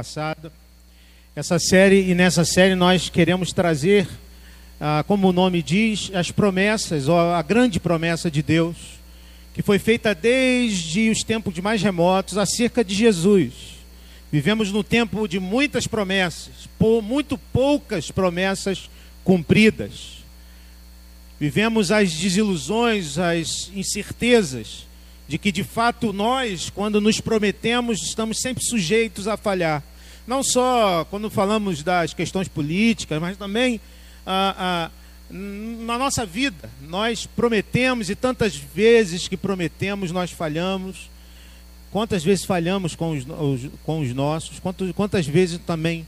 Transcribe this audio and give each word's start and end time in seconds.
passada. 0.00 0.50
Essa 1.36 1.58
série, 1.58 2.08
e 2.08 2.14
nessa 2.14 2.42
série 2.42 2.74
nós 2.74 3.10
queremos 3.10 3.52
trazer, 3.52 4.08
ah, 4.80 5.04
como 5.06 5.28
o 5.28 5.32
nome 5.32 5.62
diz, 5.62 6.10
as 6.14 6.30
promessas, 6.30 7.06
ou 7.06 7.18
a 7.18 7.42
grande 7.42 7.78
promessa 7.78 8.30
de 8.30 8.42
Deus, 8.42 8.76
que 9.52 9.60
foi 9.60 9.78
feita 9.78 10.14
desde 10.14 11.10
os 11.10 11.22
tempos 11.22 11.58
mais 11.58 11.82
remotos 11.82 12.38
acerca 12.38 12.82
de 12.82 12.94
Jesus. 12.94 13.52
Vivemos 14.32 14.72
no 14.72 14.82
tempo 14.82 15.28
de 15.28 15.38
muitas 15.38 15.86
promessas, 15.86 16.66
muito 17.02 17.36
poucas 17.36 18.10
promessas 18.10 18.88
cumpridas. 19.22 20.24
Vivemos 21.38 21.92
as 21.92 22.10
desilusões, 22.10 23.18
as 23.18 23.70
incertezas 23.74 24.86
de 25.30 25.38
que 25.38 25.52
de 25.52 25.62
fato 25.62 26.12
nós, 26.12 26.70
quando 26.70 27.00
nos 27.00 27.20
prometemos, 27.20 28.02
estamos 28.02 28.40
sempre 28.40 28.64
sujeitos 28.64 29.28
a 29.28 29.36
falhar. 29.36 29.80
Não 30.26 30.42
só 30.42 31.06
quando 31.08 31.30
falamos 31.30 31.84
das 31.84 32.12
questões 32.12 32.48
políticas, 32.48 33.20
mas 33.20 33.36
também 33.36 33.80
ah, 34.26 34.56
ah, 34.58 34.90
na 35.30 35.96
nossa 35.96 36.26
vida. 36.26 36.68
Nós 36.82 37.26
prometemos 37.26 38.10
e 38.10 38.16
tantas 38.16 38.56
vezes 38.56 39.28
que 39.28 39.36
prometemos, 39.36 40.10
nós 40.10 40.32
falhamos. 40.32 41.08
Quantas 41.92 42.24
vezes 42.24 42.44
falhamos 42.44 42.96
com 42.96 43.12
os, 43.12 43.24
com 43.84 44.00
os 44.00 44.12
nossos? 44.12 44.58
Quantas, 44.58 44.90
quantas 44.90 45.28
vezes 45.28 45.60
também 45.64 46.04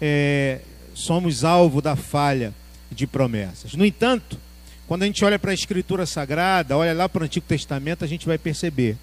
é, 0.00 0.58
somos 0.92 1.44
alvo 1.44 1.80
da 1.80 1.94
falha 1.94 2.52
de 2.90 3.06
promessas? 3.06 3.74
No 3.74 3.86
entanto, 3.86 4.36
quando 4.86 5.02
a 5.02 5.06
gente 5.06 5.24
olha 5.24 5.38
para 5.38 5.50
a 5.50 5.54
Escritura 5.54 6.06
Sagrada, 6.06 6.76
olha 6.76 6.94
lá 6.94 7.08
para 7.08 7.22
o 7.22 7.24
Antigo 7.24 7.46
Testamento, 7.46 8.04
a 8.04 8.08
gente 8.08 8.24
vai 8.24 8.38
perceber 8.38 8.96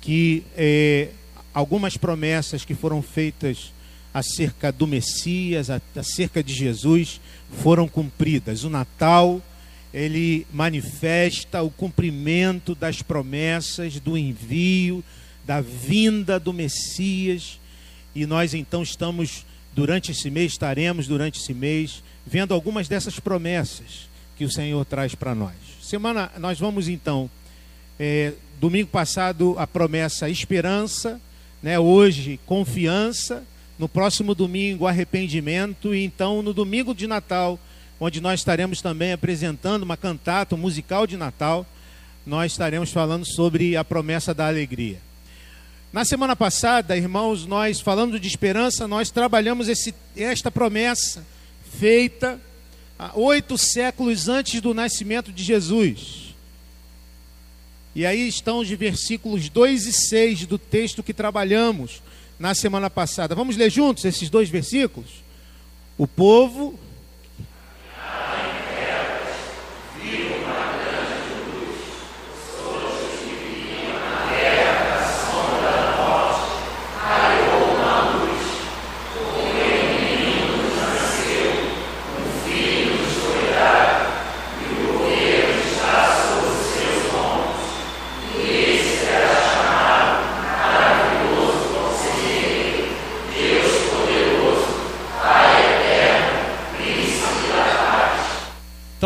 que 0.00 0.44
é, 0.56 1.08
algumas 1.52 1.96
promessas 1.96 2.64
que 2.64 2.74
foram 2.74 3.02
feitas 3.02 3.72
acerca 4.14 4.70
do 4.70 4.86
Messias, 4.86 5.70
acerca 5.70 6.42
de 6.42 6.54
Jesus, 6.54 7.20
foram 7.60 7.88
cumpridas. 7.88 8.62
O 8.62 8.70
Natal, 8.70 9.42
ele 9.92 10.46
manifesta 10.52 11.62
o 11.62 11.70
cumprimento 11.70 12.76
das 12.76 13.02
promessas, 13.02 13.98
do 13.98 14.16
envio, 14.16 15.02
da 15.44 15.60
vinda 15.60 16.38
do 16.38 16.52
Messias. 16.52 17.58
E 18.14 18.24
nós 18.24 18.54
então 18.54 18.84
estamos, 18.84 19.44
durante 19.74 20.12
esse 20.12 20.30
mês, 20.30 20.52
estaremos 20.52 21.08
durante 21.08 21.40
esse 21.40 21.52
mês, 21.52 22.04
vendo 22.24 22.54
algumas 22.54 22.86
dessas 22.86 23.18
promessas 23.18 24.07
que 24.38 24.44
o 24.44 24.50
Senhor 24.50 24.84
traz 24.84 25.16
para 25.16 25.34
nós. 25.34 25.56
Semana, 25.82 26.30
nós 26.38 26.60
vamos 26.60 26.86
então, 26.88 27.28
é, 27.98 28.34
domingo 28.60 28.88
passado, 28.88 29.56
a 29.58 29.66
promessa 29.66 30.30
esperança, 30.30 31.20
né, 31.60 31.76
hoje 31.76 32.38
confiança, 32.46 33.42
no 33.76 33.88
próximo 33.88 34.36
domingo 34.36 34.86
arrependimento, 34.86 35.92
e 35.92 36.04
então 36.04 36.40
no 36.40 36.54
domingo 36.54 36.94
de 36.94 37.08
Natal, 37.08 37.58
onde 37.98 38.20
nós 38.20 38.38
estaremos 38.38 38.80
também 38.80 39.12
apresentando 39.12 39.82
uma 39.82 39.96
cantata, 39.96 40.54
um 40.54 40.58
musical 40.58 41.04
de 41.04 41.16
Natal, 41.16 41.66
nós 42.24 42.52
estaremos 42.52 42.92
falando 42.92 43.26
sobre 43.26 43.76
a 43.76 43.82
promessa 43.82 44.32
da 44.32 44.46
alegria. 44.46 45.00
Na 45.92 46.04
semana 46.04 46.36
passada, 46.36 46.96
irmãos, 46.96 47.44
nós 47.44 47.80
falando 47.80 48.20
de 48.20 48.28
esperança, 48.28 48.86
nós 48.86 49.10
trabalhamos 49.10 49.68
esse, 49.68 49.92
esta 50.16 50.48
promessa 50.48 51.26
feita 51.76 52.40
oito 53.14 53.56
séculos 53.56 54.28
antes 54.28 54.60
do 54.60 54.74
nascimento 54.74 55.32
de 55.32 55.42
Jesus. 55.42 56.34
E 57.94 58.04
aí 58.06 58.28
estão 58.28 58.58
os 58.58 58.68
versículos 58.68 59.48
2 59.48 59.86
e 59.86 59.92
6 59.92 60.46
do 60.46 60.58
texto 60.58 61.02
que 61.02 61.14
trabalhamos 61.14 62.02
na 62.38 62.54
semana 62.54 62.88
passada. 62.88 63.34
Vamos 63.34 63.56
ler 63.56 63.70
juntos 63.70 64.04
esses 64.04 64.30
dois 64.30 64.48
versículos? 64.48 65.10
O 65.96 66.06
povo 66.06 66.78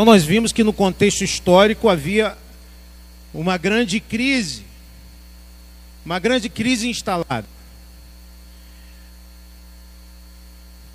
Então 0.02 0.12
nós 0.12 0.24
vimos 0.24 0.50
que 0.50 0.64
no 0.64 0.72
contexto 0.72 1.22
histórico 1.22 1.88
havia 1.88 2.36
uma 3.32 3.56
grande 3.56 4.00
crise, 4.00 4.64
uma 6.04 6.18
grande 6.18 6.48
crise 6.48 6.88
instalada. 6.88 7.46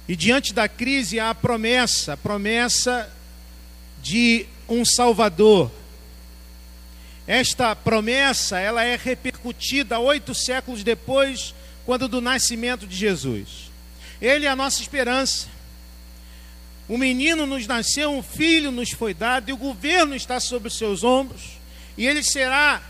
E 0.10 0.14
diante 0.14 0.54
da 0.54 0.68
crise 0.68 1.22
há 1.22 1.30
a 1.30 1.36
promessa, 1.36 2.12
a 2.12 2.18
promessa 2.18 3.10
de 4.04 4.46
um 4.68 4.84
Salvador. 4.84 5.72
Esta 7.26 7.74
promessa, 7.78 8.60
ela 8.60 8.84
é 8.84 8.98
repercutida 8.98 10.00
oito 10.00 10.36
séculos 10.36 10.84
depois, 10.84 11.56
quando 11.86 12.10
do 12.10 12.20
nascimento 12.20 12.86
de 12.86 12.98
Jesus. 12.98 13.72
Ele 14.22 14.46
é 14.46 14.50
a 14.50 14.56
nossa 14.56 14.82
esperança. 14.82 15.48
Um 16.90 16.98
menino 16.98 17.46
nos 17.46 17.68
nasceu, 17.68 18.12
um 18.12 18.24
filho 18.24 18.72
nos 18.72 18.92
foi 18.92 19.14
dado, 19.14 19.50
e 19.50 19.54
o 19.54 19.58
governo 19.58 20.16
está 20.16 20.40
sobre 20.40 20.70
os 20.70 20.78
seus 20.78 21.04
ombros, 21.04 21.42
e 21.98 22.08
ele 22.08 22.24
será 22.24 22.82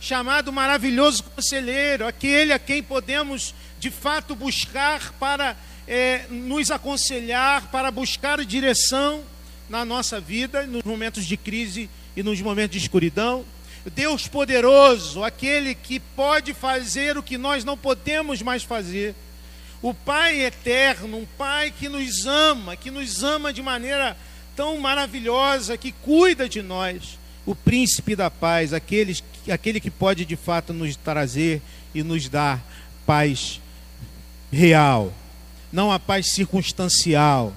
chamado 0.00 0.52
maravilhoso 0.52 1.22
conselheiro, 1.22 2.06
aquele 2.06 2.52
a 2.52 2.58
quem 2.58 2.82
podemos 2.82 3.54
de 3.78 3.90
fato 3.90 4.34
buscar 4.34 5.12
para 5.20 5.56
é, 5.86 6.26
nos 6.28 6.70
aconselhar, 6.70 7.70
para 7.70 7.90
buscar 7.90 8.44
direção 8.44 9.22
na 9.68 9.84
nossa 9.84 10.20
vida, 10.20 10.66
nos 10.66 10.82
momentos 10.82 11.24
de 11.24 11.36
crise 11.36 11.88
e 12.16 12.22
nos 12.22 12.40
momentos 12.40 12.76
de 12.76 12.82
escuridão. 12.82 13.44
Deus 13.94 14.26
poderoso, 14.26 15.22
aquele 15.22 15.74
que 15.74 16.00
pode 16.00 16.54
fazer 16.54 17.16
o 17.16 17.22
que 17.22 17.36
nós 17.36 17.64
não 17.64 17.76
podemos 17.76 18.42
mais 18.42 18.62
fazer 18.62 19.14
o 19.84 19.92
Pai 19.92 20.40
eterno, 20.40 21.18
um 21.18 21.26
Pai 21.36 21.70
que 21.70 21.90
nos 21.90 22.24
ama, 22.24 22.74
que 22.74 22.90
nos 22.90 23.22
ama 23.22 23.52
de 23.52 23.60
maneira 23.60 24.16
tão 24.56 24.78
maravilhosa, 24.80 25.76
que 25.76 25.92
cuida 25.92 26.48
de 26.48 26.62
nós, 26.62 27.18
o 27.44 27.54
príncipe 27.54 28.16
da 28.16 28.30
paz, 28.30 28.72
aquele, 28.72 29.14
aquele 29.46 29.78
que 29.78 29.90
pode 29.90 30.24
de 30.24 30.36
fato 30.36 30.72
nos 30.72 30.96
trazer 30.96 31.60
e 31.94 32.02
nos 32.02 32.30
dar 32.30 32.64
paz 33.04 33.60
real, 34.50 35.12
não 35.70 35.92
a 35.92 35.98
paz 35.98 36.32
circunstancial, 36.32 37.52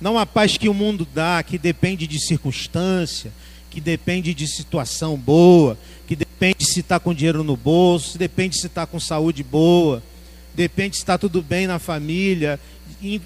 não 0.00 0.16
a 0.16 0.24
paz 0.24 0.56
que 0.56 0.68
o 0.68 0.74
mundo 0.74 1.04
dá, 1.12 1.42
que 1.42 1.58
depende 1.58 2.06
de 2.06 2.24
circunstância, 2.24 3.32
que 3.68 3.80
depende 3.80 4.32
de 4.32 4.46
situação 4.46 5.16
boa, 5.16 5.76
que 6.06 6.14
depende 6.14 6.64
se 6.64 6.78
está 6.78 7.00
com 7.00 7.12
dinheiro 7.12 7.42
no 7.42 7.56
bolso, 7.56 8.16
depende 8.16 8.60
se 8.60 8.68
está 8.68 8.86
com 8.86 9.00
saúde 9.00 9.42
boa 9.42 10.00
depende 10.54 10.96
se 10.96 11.02
está 11.02 11.18
tudo 11.18 11.42
bem 11.42 11.66
na 11.66 11.78
família. 11.78 12.58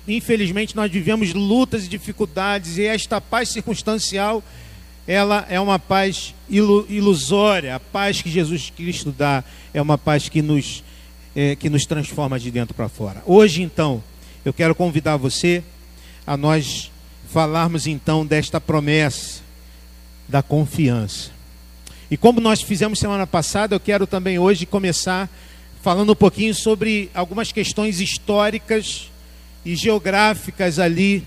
Infelizmente, 0.06 0.74
nós 0.74 0.90
vivemos 0.90 1.32
lutas 1.34 1.84
e 1.84 1.88
dificuldades, 1.88 2.78
e 2.78 2.84
esta 2.84 3.20
paz 3.20 3.50
circunstancial, 3.50 4.42
ela 5.06 5.46
é 5.48 5.60
uma 5.60 5.78
paz 5.78 6.34
ilusória. 6.48 7.76
A 7.76 7.80
paz 7.80 8.20
que 8.20 8.30
Jesus 8.30 8.72
Cristo 8.74 9.12
dá 9.12 9.44
é 9.72 9.80
uma 9.80 9.96
paz 9.96 10.28
que 10.28 10.42
nos, 10.42 10.82
é, 11.34 11.54
que 11.56 11.70
nos 11.70 11.86
transforma 11.86 12.38
de 12.38 12.50
dentro 12.50 12.74
para 12.74 12.88
fora. 12.88 13.22
Hoje, 13.24 13.62
então, 13.62 14.02
eu 14.44 14.52
quero 14.52 14.74
convidar 14.74 15.16
você 15.16 15.62
a 16.26 16.36
nós 16.36 16.90
falarmos 17.30 17.86
então 17.86 18.24
desta 18.24 18.60
promessa 18.60 19.40
da 20.28 20.42
confiança. 20.42 21.30
E 22.10 22.16
como 22.16 22.40
nós 22.40 22.62
fizemos 22.62 22.98
semana 22.98 23.26
passada, 23.26 23.74
eu 23.74 23.80
quero 23.80 24.06
também 24.06 24.38
hoje 24.38 24.66
começar 24.66 25.28
falando 25.82 26.12
um 26.12 26.16
pouquinho 26.16 26.54
sobre 26.54 27.10
algumas 27.14 27.52
questões 27.52 28.00
históricas 28.00 29.10
e 29.64 29.76
geográficas 29.76 30.78
ali 30.78 31.24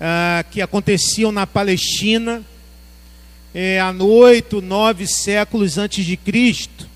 ah, 0.00 0.44
que 0.50 0.62
aconteciam 0.62 1.30
na 1.30 1.46
Palestina 1.46 2.42
é, 3.54 3.80
há 3.80 3.90
oito, 3.90 4.62
nove 4.62 5.06
séculos 5.06 5.76
antes 5.76 6.04
de 6.04 6.16
Cristo, 6.16 6.88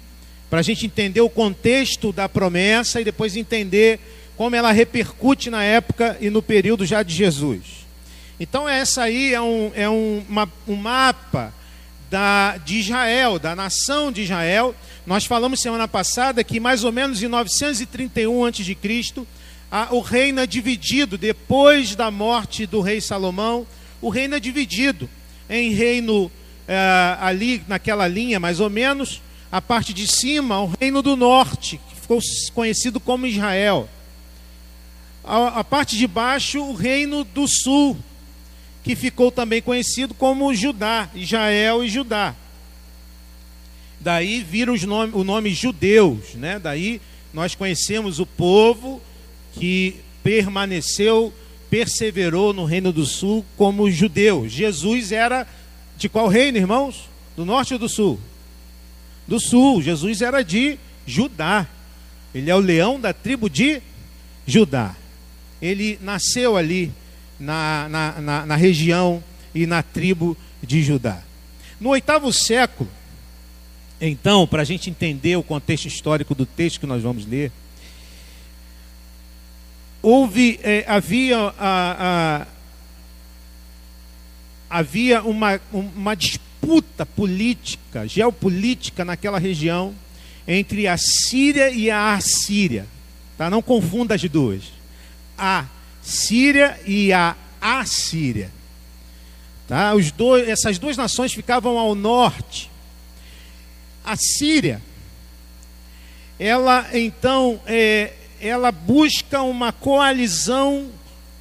para 0.49 0.61
a 0.61 0.63
gente 0.63 0.87
entender 0.87 1.21
o 1.21 1.29
contexto 1.29 2.13
da 2.13 2.29
promessa 2.29 3.01
e 3.01 3.05
depois 3.05 3.37
entender 3.37 3.99
como 4.37 4.55
ela 4.55 4.73
repercute 4.73 5.51
na 5.51 5.63
época 5.65 6.17
e 6.21 6.31
no 6.31 6.41
período 6.41 6.87
já 6.87 7.03
de 7.03 7.15
Jesus. 7.15 7.85
Então 8.39 8.69
essa 8.69 9.03
aí 9.03 9.35
é 9.35 9.41
um, 9.41 9.73
é 9.75 9.89
um, 9.89 10.25
uma, 10.29 10.51
um 10.67 10.77
mapa 10.77 11.53
da, 12.09 12.57
de 12.59 12.79
Israel, 12.79 13.39
da 13.39 13.57
nação 13.57 14.13
de 14.13 14.23
Israel, 14.23 14.75
Nós 15.07 15.27
falamos 15.27 15.61
semana 15.61 15.87
passada 15.87 16.43
que 16.43 16.59
mais 16.59 16.83
ou 16.83 16.91
menos 16.91 17.23
em 17.23 17.29
931 17.29 18.45
a.C., 18.47 19.27
o 19.91 20.01
reino 20.01 20.41
é 20.41 20.47
dividido, 20.47 21.19
depois 21.19 21.95
da 21.95 22.11
morte 22.11 22.65
do 22.65 22.81
rei 22.81 23.01
Salomão, 23.01 23.67
o 24.01 24.09
reino 24.09 24.37
é 24.37 24.41
dividido 24.41 25.11
em 25.51 25.73
reino 25.73 26.31
é, 26.67 27.17
ali, 27.21 27.63
naquela 27.69 28.09
linha 28.09 28.41
mais 28.41 28.61
ou 28.61 28.71
menos, 28.71 29.21
a 29.53 29.61
parte 29.61 29.93
de 29.93 30.07
cima, 30.07 30.61
o 30.63 30.73
reino 30.81 31.03
do 31.03 31.17
norte, 31.17 31.79
que 31.91 32.01
ficou 32.01 32.19
conhecido 32.55 32.99
como 32.99 33.27
Israel. 33.27 33.89
A, 35.23 35.61
a 35.61 35.65
parte 35.65 35.97
de 35.99 36.07
baixo, 36.07 36.63
o 36.63 36.75
reino 36.75 37.25
do 37.25 37.47
sul, 37.47 37.97
que 38.83 38.97
ficou 38.97 39.31
também 39.31 39.61
conhecido 39.61 40.15
como 40.15 40.55
Judá, 40.55 41.11
Israel 41.15 41.85
e 41.85 41.89
Judá. 41.89 42.35
Daí 44.05 44.43
vira 44.43 44.71
nome, 44.87 45.13
o 45.15 45.25
nome 45.25 45.55
judeus, 45.55 46.35
né? 46.35 46.59
Daí 46.59 47.01
nós 47.33 47.55
conhecemos 47.55 48.21
o 48.21 48.27
povo 48.27 49.01
que 49.55 49.97
permaneceu, 50.23 51.33
perseverou 51.71 52.53
no 52.53 52.67
reino 52.67 52.93
do 52.93 53.07
sul 53.07 53.43
como 53.57 53.91
judeu. 53.91 54.47
Jesus 54.47 55.11
era 55.11 55.47
de 55.97 56.11
qual 56.11 56.29
reino, 56.29 56.59
irmãos? 56.59 57.09
Do 57.35 57.47
norte 57.47 57.73
ou 57.73 57.79
do 57.79 57.89
sul? 57.89 58.21
Do 59.27 59.41
sul. 59.41 59.81
Jesus 59.81 60.21
era 60.21 60.45
de 60.45 60.79
Judá. 61.07 61.67
Ele 62.35 62.51
é 62.51 62.55
o 62.55 62.61
leão 62.61 63.01
da 63.01 63.15
tribo 63.15 63.49
de 63.49 63.81
Judá. 64.47 64.95
Ele 65.63 65.99
nasceu 66.03 66.59
ali 66.59 66.93
na, 67.41 67.89
na, 67.89 68.21
na, 68.21 68.47
na 68.47 68.55
região 68.55 69.25
e 69.55 69.67
na 69.67 69.83
tribo 69.83 70.37
de 70.63 70.83
Judá. 70.83 71.23
No 71.81 71.89
oitavo 71.89 72.31
século, 72.31 72.91
então, 74.01 74.47
para 74.47 74.63
a 74.63 74.65
gente 74.65 74.91
entender 74.91 75.37
o 75.37 75.43
contexto 75.43 75.87
histórico 75.87 76.35
do 76.35 76.45
texto 76.45 76.81
que 76.81 76.87
nós 76.87 77.03
vamos 77.03 77.27
ler, 77.27 77.53
houve, 80.03 80.59
é, 80.63 80.85
havia, 80.87 81.39
a, 81.39 81.55
a, 81.59 82.47
havia 84.69 85.23
uma, 85.23 85.61
uma 85.73 86.15
disputa 86.15 87.07
política, 87.07 88.07
geopolítica 88.07 89.05
naquela 89.05 89.39
região 89.39 89.95
entre 90.47 90.87
a 90.87 90.97
Síria 90.99 91.71
e 91.71 91.91
a 91.91 92.15
Assíria. 92.15 92.87
Tá? 93.39 93.49
Não 93.49 93.63
confunda 93.63 94.15
as 94.15 94.23
duas. 94.25 94.65
A 95.39 95.67
Síria 96.03 96.79
e 96.87 97.13
a 97.13 97.37
Assíria. 97.61 98.51
Tá? 99.67 99.95
Os 99.95 100.11
dois, 100.11 100.49
essas 100.49 100.79
duas 100.79 100.97
nações 100.97 101.33
ficavam 101.33 101.79
ao 101.79 101.95
norte 101.95 102.74
a 104.05 104.17
Síria, 104.17 104.83
ela 106.39 106.87
então, 106.93 107.61
é, 107.67 108.13
ela 108.41 108.71
busca 108.71 109.43
uma 109.43 109.73
coalizão 109.73 110.91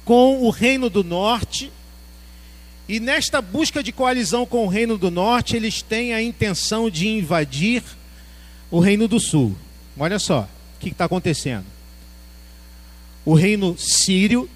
com 0.04 0.42
o 0.42 0.50
Reino 0.50 0.88
do 0.88 1.04
Norte, 1.04 1.70
e 2.88 3.00
nesta 3.00 3.40
busca 3.40 3.82
de 3.82 3.92
coalizão 3.92 4.44
com 4.44 4.64
o 4.64 4.68
Reino 4.68 4.98
do 4.98 5.10
Norte, 5.10 5.56
eles 5.56 5.80
têm 5.80 6.12
a 6.12 6.22
intenção 6.22 6.90
de 6.90 7.08
invadir 7.08 7.82
o 8.70 8.78
Reino 8.78 9.08
do 9.08 9.18
Sul. 9.18 9.56
Olha 9.98 10.18
só 10.18 10.42
o 10.76 10.80
que 10.80 10.90
está 10.90 11.06
acontecendo. 11.06 11.64
O 13.24 13.32
Reino 13.32 13.74
Sírio 13.78 14.50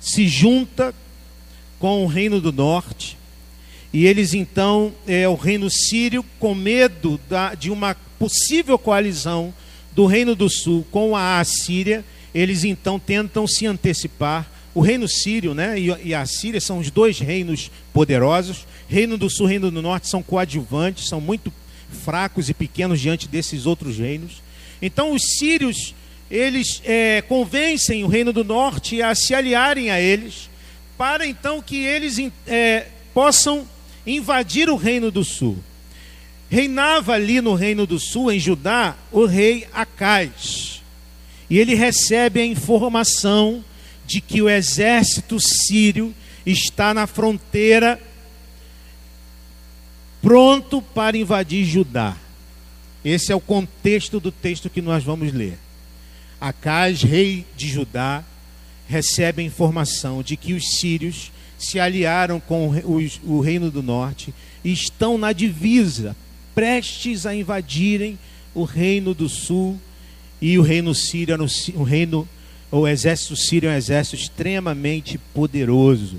se 0.00 0.26
junta 0.26 0.94
com 1.78 2.02
o 2.02 2.06
Reino 2.06 2.40
do 2.40 2.50
Norte 2.50 3.17
e 3.92 4.06
eles 4.06 4.34
então, 4.34 4.92
é, 5.06 5.26
o 5.28 5.34
reino 5.34 5.70
sírio, 5.70 6.24
com 6.38 6.54
medo 6.54 7.18
da, 7.28 7.54
de 7.54 7.70
uma 7.70 7.96
possível 8.18 8.78
coalizão 8.78 9.54
do 9.92 10.06
reino 10.06 10.34
do 10.34 10.48
sul 10.48 10.86
com 10.90 11.16
a 11.16 11.40
Assíria, 11.40 12.04
eles 12.34 12.64
então 12.64 12.98
tentam 12.98 13.46
se 13.46 13.66
antecipar. 13.66 14.46
O 14.74 14.80
reino 14.80 15.08
sírio 15.08 15.54
né, 15.54 15.78
e, 15.80 16.08
e 16.08 16.14
a 16.14 16.24
Síria 16.26 16.60
são 16.60 16.78
os 16.78 16.90
dois 16.90 17.18
reinos 17.18 17.70
poderosos. 17.92 18.66
Reino 18.86 19.16
do 19.16 19.30
sul 19.30 19.46
e 19.46 19.50
reino 19.50 19.70
do 19.70 19.82
norte 19.82 20.06
são 20.08 20.22
coadjuvantes, 20.22 21.08
são 21.08 21.20
muito 21.20 21.52
fracos 22.04 22.48
e 22.48 22.54
pequenos 22.54 23.00
diante 23.00 23.26
desses 23.26 23.64
outros 23.64 23.98
reinos. 23.98 24.42
Então 24.80 25.12
os 25.12 25.22
sírios, 25.38 25.94
eles 26.30 26.82
é, 26.84 27.22
convencem 27.22 28.04
o 28.04 28.08
reino 28.08 28.32
do 28.32 28.44
norte 28.44 29.00
a 29.02 29.14
se 29.14 29.34
aliarem 29.34 29.90
a 29.90 29.98
eles, 29.98 30.50
para 30.96 31.26
então 31.26 31.62
que 31.62 31.76
eles 31.76 32.18
é, 32.46 32.86
possam 33.14 33.66
invadir 34.16 34.70
o 34.70 34.76
reino 34.76 35.10
do 35.10 35.24
sul. 35.24 35.58
Reinava 36.50 37.12
ali 37.12 37.40
no 37.40 37.54
reino 37.54 37.86
do 37.86 37.98
sul, 37.98 38.32
em 38.32 38.40
Judá, 38.40 38.96
o 39.12 39.26
rei 39.26 39.66
Acais. 39.72 40.82
E 41.50 41.58
ele 41.58 41.74
recebe 41.74 42.40
a 42.40 42.46
informação 42.46 43.64
de 44.06 44.20
que 44.20 44.40
o 44.40 44.48
exército 44.48 45.38
sírio 45.38 46.14
está 46.46 46.94
na 46.94 47.06
fronteira 47.06 48.00
pronto 50.22 50.80
para 50.80 51.16
invadir 51.16 51.64
Judá. 51.64 52.16
Esse 53.04 53.32
é 53.32 53.34
o 53.34 53.40
contexto 53.40 54.18
do 54.18 54.32
texto 54.32 54.68
que 54.68 54.82
nós 54.82 55.04
vamos 55.04 55.32
ler. 55.32 55.58
Acais, 56.40 57.02
rei 57.02 57.44
de 57.56 57.68
Judá, 57.68 58.24
recebe 58.88 59.42
a 59.42 59.44
informação 59.44 60.22
de 60.22 60.36
que 60.36 60.54
os 60.54 60.78
sírios 60.78 61.30
se 61.58 61.80
aliaram 61.80 62.38
com 62.38 62.68
o 63.24 63.40
Reino 63.40 63.70
do 63.70 63.82
Norte 63.82 64.32
e 64.64 64.72
estão 64.72 65.18
na 65.18 65.32
divisa, 65.32 66.16
prestes 66.54 67.26
a 67.26 67.34
invadirem 67.34 68.18
o 68.54 68.64
Reino 68.64 69.12
do 69.12 69.28
Sul 69.28 69.78
e 70.40 70.56
o 70.58 70.62
Reino 70.62 70.94
Sírio, 70.94 71.36
o 71.74 71.82
reino, 71.82 72.28
o 72.70 72.86
exército 72.86 73.36
sírio 73.36 73.68
é 73.68 73.72
um 73.72 73.76
exército 73.76 74.16
extremamente 74.16 75.18
poderoso, 75.18 76.18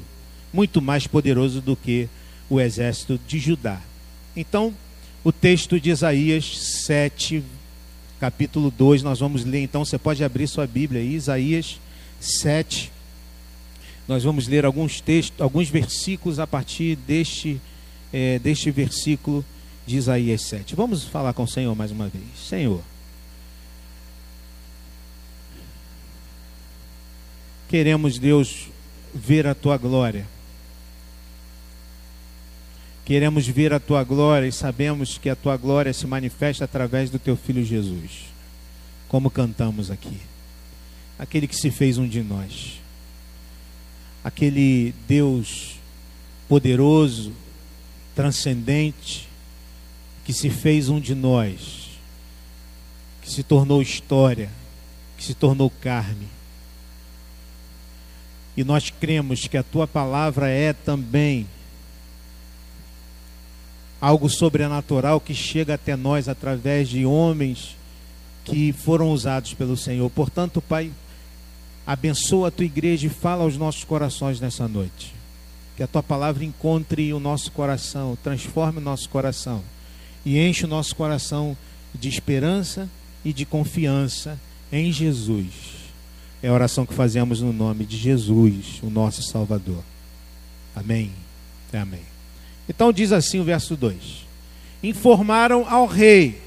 muito 0.51 0.81
mais 0.81 1.07
poderoso 1.07 1.61
do 1.61 1.75
que 1.75 2.09
o 2.49 2.59
exército 2.59 3.19
de 3.27 3.39
Judá. 3.39 3.79
Então, 4.35 4.73
o 5.23 5.31
texto 5.31 5.79
de 5.79 5.89
Isaías 5.89 6.45
7, 6.85 7.43
capítulo 8.19 8.71
2, 8.71 9.03
nós 9.03 9.19
vamos 9.19 9.45
ler. 9.45 9.63
Então, 9.63 9.85
você 9.85 9.97
pode 9.97 10.23
abrir 10.23 10.47
sua 10.47 10.67
Bíblia 10.67 11.01
aí, 11.01 11.13
Isaías 11.13 11.79
7, 12.19 12.91
nós 14.09 14.23
vamos 14.23 14.47
ler 14.47 14.65
alguns 14.65 14.99
textos, 14.99 15.39
alguns 15.39 15.69
versículos 15.69 16.39
a 16.39 16.47
partir 16.47 16.95
deste, 16.95 17.61
é, 18.11 18.39
deste 18.39 18.71
versículo 18.71 19.45
de 19.85 19.97
Isaías 19.97 20.41
7. 20.41 20.75
Vamos 20.75 21.03
falar 21.03 21.31
com 21.31 21.43
o 21.43 21.47
Senhor 21.47 21.75
mais 21.75 21.91
uma 21.91 22.07
vez. 22.07 22.23
Senhor, 22.35 22.81
queremos, 27.67 28.17
Deus, 28.17 28.69
ver 29.13 29.45
a 29.45 29.53
tua 29.53 29.77
glória. 29.77 30.25
Queremos 33.05 33.47
ver 33.47 33.71
a 33.73 33.79
tua 33.79 34.03
glória 34.03 34.47
e 34.47 34.51
sabemos 34.51 35.19
que 35.19 35.29
a 35.29 35.35
tua 35.35 35.55
glória 35.55 35.93
se 35.93 36.07
manifesta 36.07 36.65
através 36.65 37.11
do 37.11 37.19
teu 37.19 37.37
filho 37.37 37.63
Jesus. 37.63 38.25
Como 39.07 39.29
cantamos 39.29 39.91
aqui. 39.91 40.17
Aquele 41.19 41.47
que 41.47 41.55
se 41.55 41.69
fez 41.69 41.99
um 41.99 42.07
de 42.07 42.23
nós 42.23 42.78
aquele 44.29 44.93
Deus 45.07 45.75
poderoso, 46.47 47.33
transcendente, 48.15 49.27
que 50.23 50.31
se 50.31 50.49
fez 50.49 50.87
um 50.87 50.99
de 50.99 51.13
nós, 51.13 51.89
que 53.21 53.31
se 53.31 53.43
tornou 53.43 53.81
história, 53.81 54.49
que 55.17 55.23
se 55.23 55.33
tornou 55.33 55.69
carne. 55.69 56.27
E 58.55 58.63
nós 58.63 58.89
cremos 58.89 59.47
que 59.47 59.57
a 59.57 59.63
tua 59.63 59.87
palavra 59.87 60.47
é 60.47 60.73
também 60.73 61.47
algo 63.99 64.29
sobrenatural 64.29 65.19
que 65.19 65.33
chega 65.33 65.73
até 65.73 65.95
nós 65.95 66.29
através 66.29 66.87
de 66.87 67.05
homens 67.05 67.75
que 68.45 68.71
foram 68.71 69.09
usados 69.11 69.53
pelo 69.53 69.75
Senhor. 69.75 70.09
Portanto, 70.09 70.61
Pai, 70.61 70.91
Abençoa 71.89 72.49
a 72.49 72.51
tua 72.51 72.65
igreja 72.65 73.07
e 73.07 73.09
fala 73.09 73.43
aos 73.43 73.57
nossos 73.57 73.83
corações 73.83 74.39
nessa 74.39 74.67
noite. 74.67 75.11
Que 75.75 75.81
a 75.81 75.87
tua 75.87 76.03
palavra 76.03 76.45
encontre 76.45 77.11
o 77.11 77.19
nosso 77.19 77.51
coração, 77.51 78.15
transforme 78.23 78.77
o 78.77 78.81
nosso 78.81 79.09
coração 79.09 79.63
e 80.23 80.37
enche 80.37 80.65
o 80.65 80.67
nosso 80.67 80.95
coração 80.95 81.57
de 81.95 82.07
esperança 82.07 82.87
e 83.25 83.33
de 83.33 83.43
confiança 83.43 84.39
em 84.71 84.91
Jesus. 84.91 85.47
É 86.43 86.49
a 86.49 86.53
oração 86.53 86.85
que 86.85 86.93
fazemos 86.93 87.41
no 87.41 87.51
nome 87.51 87.85
de 87.85 87.97
Jesus, 87.97 88.79
o 88.83 88.89
nosso 88.91 89.23
Salvador. 89.23 89.83
Amém. 90.75 91.11
Amém. 91.73 92.03
Então 92.69 92.93
diz 92.93 93.11
assim 93.11 93.39
o 93.39 93.43
verso 93.43 93.75
2: 93.75 94.27
Informaram 94.83 95.67
ao 95.67 95.87
rei 95.87 96.39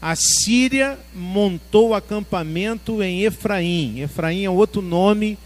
a 0.00 0.14
Síria 0.14 0.98
montou 1.14 1.92
acampamento 1.92 3.02
em 3.02 3.22
Efraim. 3.24 4.00
Efraim 4.00 4.44
é 4.44 4.50
outro 4.50 4.80
nome 4.80 5.36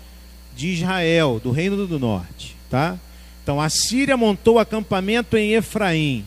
de 0.54 0.68
Israel, 0.68 1.40
do 1.42 1.50
Reino 1.50 1.86
do 1.86 1.98
Norte, 1.98 2.54
tá? 2.68 2.98
Então 3.42 3.60
a 3.60 3.68
Síria 3.70 4.16
montou 4.16 4.58
acampamento 4.58 5.36
em 5.36 5.54
Efraim, 5.54 6.24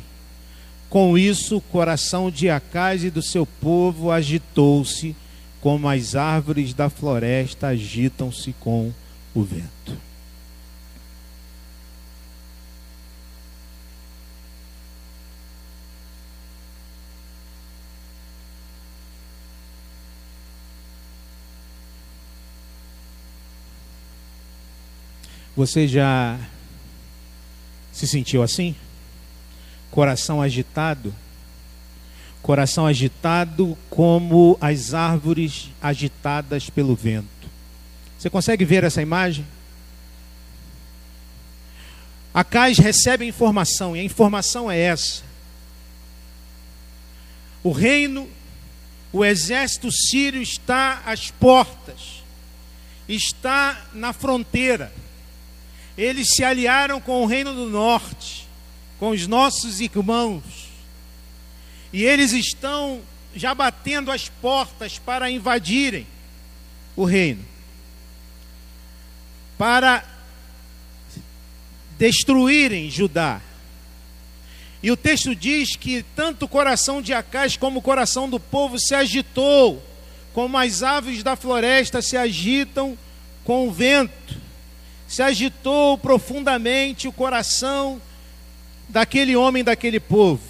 Com 0.89 1.17
isso, 1.17 1.57
o 1.57 1.61
coração 1.61 2.31
de 2.31 2.49
Acais 2.49 3.03
e 3.03 3.09
do 3.09 3.21
seu 3.21 3.45
povo 3.45 4.11
agitou-se, 4.11 5.15
como 5.59 5.89
as 5.89 6.15
árvores 6.15 6.73
da 6.73 6.89
floresta 6.89 7.67
agitam-se 7.67 8.53
com 8.59 8.91
o 9.33 9.43
vento. 9.43 10.04
Você 25.55 25.87
já 25.87 26.37
se 27.93 28.05
sentiu 28.05 28.43
assim? 28.43 28.75
Coração 29.89 30.41
agitado? 30.41 31.15
Coração 32.41 32.85
agitado 32.85 33.77
como 33.89 34.57
as 34.59 34.93
árvores 34.93 35.69
agitadas 35.81 36.69
pelo 36.69 36.93
vento. 36.93 37.29
Você 38.19 38.29
consegue 38.29 38.65
ver 38.65 38.83
essa 38.83 39.01
imagem? 39.01 39.45
Acais 42.33 42.77
recebe 42.77 43.25
informação, 43.25 43.95
e 43.95 44.01
a 44.01 44.03
informação 44.03 44.69
é 44.69 44.77
essa. 44.77 45.23
O 47.63 47.71
reino, 47.71 48.27
o 49.13 49.23
exército 49.23 49.89
sírio 49.89 50.41
está 50.41 51.01
às 51.05 51.31
portas, 51.31 52.23
está 53.07 53.85
na 53.93 54.11
fronteira 54.11 54.91
eles 55.97 56.27
se 56.35 56.43
aliaram 56.43 56.99
com 56.99 57.23
o 57.23 57.25
reino 57.25 57.53
do 57.53 57.69
norte, 57.69 58.47
com 58.99 59.09
os 59.09 59.27
nossos 59.27 59.79
irmãos, 59.79 60.43
e 61.91 62.03
eles 62.03 62.33
estão 62.33 63.01
já 63.35 63.53
batendo 63.53 64.11
as 64.11 64.27
portas 64.29 64.99
para 64.99 65.29
invadirem 65.29 66.05
o 66.95 67.05
reino, 67.05 67.45
para 69.57 70.03
destruírem 71.97 72.89
Judá. 72.89 73.41
E 74.83 74.91
o 74.91 74.97
texto 74.97 75.33
diz 75.33 75.75
que 75.75 76.03
tanto 76.15 76.45
o 76.45 76.47
coração 76.47 77.01
de 77.01 77.13
Acás 77.13 77.57
como 77.57 77.79
o 77.79 77.81
coração 77.81 78.29
do 78.29 78.39
povo 78.39 78.77
se 78.77 78.93
agitou, 78.93 79.83
como 80.33 80.57
as 80.57 80.83
aves 80.83 81.23
da 81.23 81.35
floresta 81.35 82.01
se 82.01 82.15
agitam 82.17 82.97
com 83.43 83.67
o 83.67 83.71
vento 83.71 84.44
se 85.15 85.23
agitou 85.23 85.97
profundamente 85.97 87.07
o 87.07 87.11
coração 87.13 88.01
daquele 88.89 89.33
homem, 89.33 89.63
daquele 89.63 89.97
povo. 89.97 90.43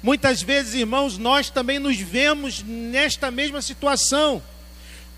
Muitas 0.00 0.40
vezes, 0.40 0.74
irmãos, 0.74 1.18
nós 1.18 1.50
também 1.50 1.80
nos 1.80 1.96
vemos 1.98 2.62
nesta 2.62 3.28
mesma 3.28 3.60
situação. 3.60 4.40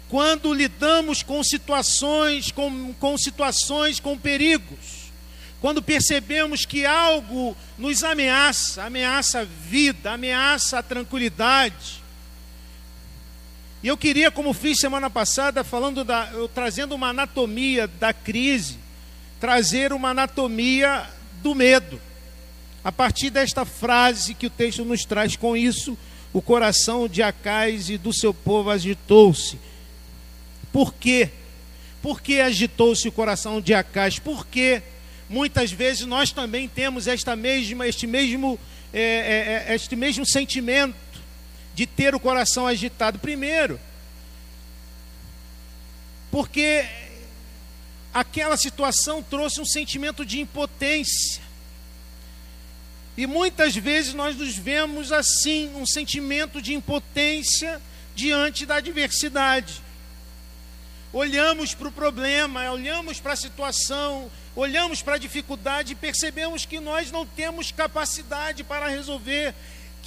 Quando 0.08 0.54
lidamos 0.54 1.22
com 1.22 1.44
situações, 1.44 2.50
com, 2.50 2.94
com 2.94 3.18
situações, 3.18 4.00
com 4.00 4.16
perigos. 4.16 5.12
Quando 5.60 5.82
percebemos 5.82 6.64
que 6.64 6.86
algo 6.86 7.54
nos 7.76 8.02
ameaça, 8.02 8.82
ameaça 8.82 9.40
a 9.40 9.44
vida, 9.44 10.12
ameaça 10.12 10.78
a 10.78 10.82
tranquilidade, 10.82 11.97
e 13.82 13.86
eu 13.88 13.96
queria, 13.96 14.30
como 14.30 14.52
fiz 14.52 14.78
semana 14.78 15.08
passada, 15.08 15.62
falando 15.62 16.02
da, 16.02 16.30
eu, 16.32 16.48
trazendo 16.48 16.94
uma 16.94 17.08
anatomia 17.08 17.86
da 17.86 18.12
crise, 18.12 18.76
trazer 19.38 19.92
uma 19.92 20.10
anatomia 20.10 21.06
do 21.42 21.54
medo. 21.54 22.00
A 22.82 22.90
partir 22.90 23.30
desta 23.30 23.64
frase 23.64 24.34
que 24.34 24.46
o 24.46 24.50
texto 24.50 24.84
nos 24.84 25.04
traz, 25.04 25.36
com 25.36 25.56
isso, 25.56 25.96
o 26.32 26.42
coração 26.42 27.06
de 27.06 27.22
Acais 27.22 27.88
e 27.88 27.96
do 27.96 28.12
seu 28.12 28.34
povo 28.34 28.70
agitou-se. 28.70 29.58
Por 30.72 30.92
quê? 30.94 31.30
Por 32.02 32.20
que 32.20 32.40
agitou-se 32.40 33.06
o 33.06 33.12
coração 33.12 33.60
de 33.60 33.74
Acais? 33.74 34.18
Porque 34.18 34.82
muitas 35.28 35.70
vezes 35.70 36.04
nós 36.04 36.32
também 36.32 36.66
temos 36.68 37.06
esta 37.06 37.36
mesma, 37.36 37.86
este 37.86 38.08
mesmo, 38.08 38.58
é, 38.92 39.66
é 39.68 39.74
este 39.74 39.94
mesmo 39.94 40.26
sentimento 40.26 41.07
de 41.78 41.86
ter 41.86 42.12
o 42.12 42.18
coração 42.18 42.66
agitado. 42.66 43.20
Primeiro, 43.20 43.78
porque 46.28 46.84
aquela 48.12 48.56
situação 48.56 49.22
trouxe 49.22 49.60
um 49.60 49.64
sentimento 49.64 50.26
de 50.26 50.40
impotência. 50.40 51.40
E 53.16 53.28
muitas 53.28 53.76
vezes 53.76 54.12
nós 54.12 54.34
nos 54.34 54.56
vemos 54.56 55.12
assim, 55.12 55.72
um 55.76 55.86
sentimento 55.86 56.60
de 56.60 56.74
impotência 56.74 57.80
diante 58.12 58.66
da 58.66 58.78
adversidade. 58.78 59.80
Olhamos 61.12 61.74
para 61.74 61.86
o 61.86 61.92
problema, 61.92 62.72
olhamos 62.72 63.20
para 63.20 63.34
a 63.34 63.36
situação, 63.36 64.28
olhamos 64.56 65.00
para 65.00 65.14
a 65.14 65.18
dificuldade 65.18 65.92
e 65.92 65.96
percebemos 65.96 66.66
que 66.66 66.80
nós 66.80 67.12
não 67.12 67.24
temos 67.24 67.70
capacidade 67.70 68.64
para 68.64 68.88
resolver 68.88 69.54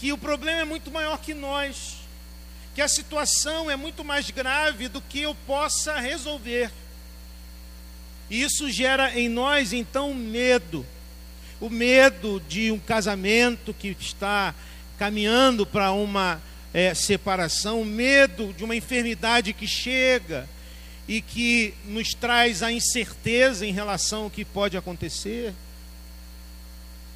que 0.01 0.12
o 0.12 0.17
problema 0.17 0.62
é 0.62 0.65
muito 0.65 0.89
maior 0.89 1.20
que 1.20 1.31
nós, 1.31 1.98
que 2.74 2.81
a 2.81 2.88
situação 2.88 3.70
é 3.70 3.75
muito 3.75 4.03
mais 4.03 4.31
grave 4.31 4.88
do 4.88 5.00
que 5.00 5.22
eu 5.22 5.36
possa 5.46 6.00
resolver. 6.00 6.72
E 8.27 8.41
isso 8.41 8.67
gera 8.72 9.15
em 9.15 9.29
nós 9.29 9.74
então 9.74 10.12
medo. 10.12 10.84
O 11.60 11.70
medo 11.70 12.41
de 12.50 12.72
um 12.72 12.79
casamento 12.79 13.75
que 13.75 13.96
está 14.00 14.55
caminhando 14.98 15.67
para 15.67 15.91
uma 15.91 16.41
é, 16.74 16.96
separação, 16.96 17.84
o 17.84 17.86
medo 17.86 18.51
de 18.53 18.63
uma 18.63 18.75
enfermidade 18.75 19.53
que 19.53 19.67
chega 19.67 20.50
e 21.08 21.22
que 21.22 21.75
nos 21.86 22.15
traz 22.15 22.63
a 22.63 22.72
incerteza 22.72 23.67
em 23.67 23.72
relação 23.72 24.24
ao 24.24 24.31
que 24.31 24.43
pode 24.43 24.75
acontecer. 24.75 25.53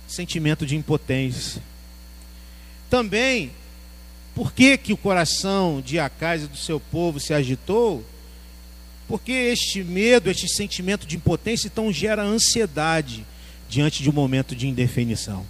Sentimento 0.07 0.67
de 0.67 0.75
impotência. 0.75 1.63
Também, 2.89 3.51
por 4.33 4.51
que, 4.51 4.77
que 4.77 4.93
o 4.93 4.97
coração 4.97 5.81
de 5.81 5.99
Acais 5.99 6.43
e 6.43 6.47
do 6.47 6.57
seu 6.57 6.79
povo 6.79 7.19
se 7.19 7.33
agitou? 7.33 8.03
Porque 9.07 9.31
este 9.31 9.83
medo, 9.83 10.29
este 10.29 10.47
sentimento 10.47 11.05
de 11.05 11.15
impotência, 11.15 11.67
então 11.67 11.91
gera 11.93 12.23
ansiedade 12.23 13.25
diante 13.69 14.01
de 14.01 14.09
um 14.09 14.13
momento 14.13 14.55
de 14.55 14.67
indefinição. 14.67 15.45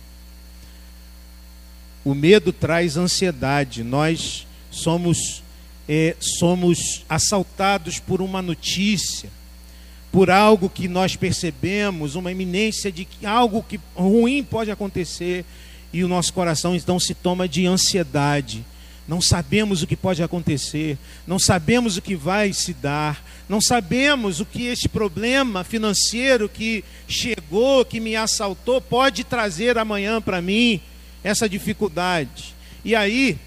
O 2.04 2.14
medo 2.14 2.54
traz 2.54 2.98
ansiedade. 2.98 3.84
Nós 3.84 4.46
somos 4.70 5.44
é, 5.88 6.16
somos 6.20 7.04
assaltados 7.08 8.00
por 8.00 8.22
uma 8.22 8.42
notícia, 8.42 9.30
por 10.12 10.30
algo 10.30 10.70
que 10.70 10.88
nós 10.88 11.16
percebemos, 11.16 12.16
uma 12.16 12.32
iminência 12.32 12.92
de 12.92 13.06
que 13.06 13.26
algo 13.26 13.64
que 13.64 13.80
ruim 13.96 14.44
pode 14.44 14.72
acontecer 14.72 15.46
e 15.92 16.04
o 16.04 16.08
nosso 16.08 16.34
coração 16.34 16.76
então 16.76 17.00
se 17.00 17.14
toma 17.14 17.48
de 17.48 17.66
ansiedade. 17.66 18.66
Não 19.08 19.22
sabemos 19.22 19.84
o 19.84 19.88
que 19.88 19.96
pode 19.96 20.24
acontecer, 20.24 20.98
não 21.28 21.38
sabemos 21.38 21.96
o 21.96 22.02
que 22.02 22.16
vai 22.16 22.52
se 22.54 22.74
dar, 22.74 23.24
não 23.48 23.62
sabemos 23.62 24.40
o 24.40 24.46
que 24.46 24.66
este 24.66 24.90
problema 24.90 25.64
financeiro 25.64 26.50
que 26.50 26.84
chegou, 27.08 27.86
que 27.86 28.00
me 28.00 28.16
assaltou, 28.16 28.82
pode 28.82 29.24
trazer 29.24 29.78
amanhã 29.78 30.20
para 30.20 30.42
mim, 30.42 30.82
essa 31.24 31.48
dificuldade. 31.48 32.56
E 32.84 32.96
aí, 32.96 33.38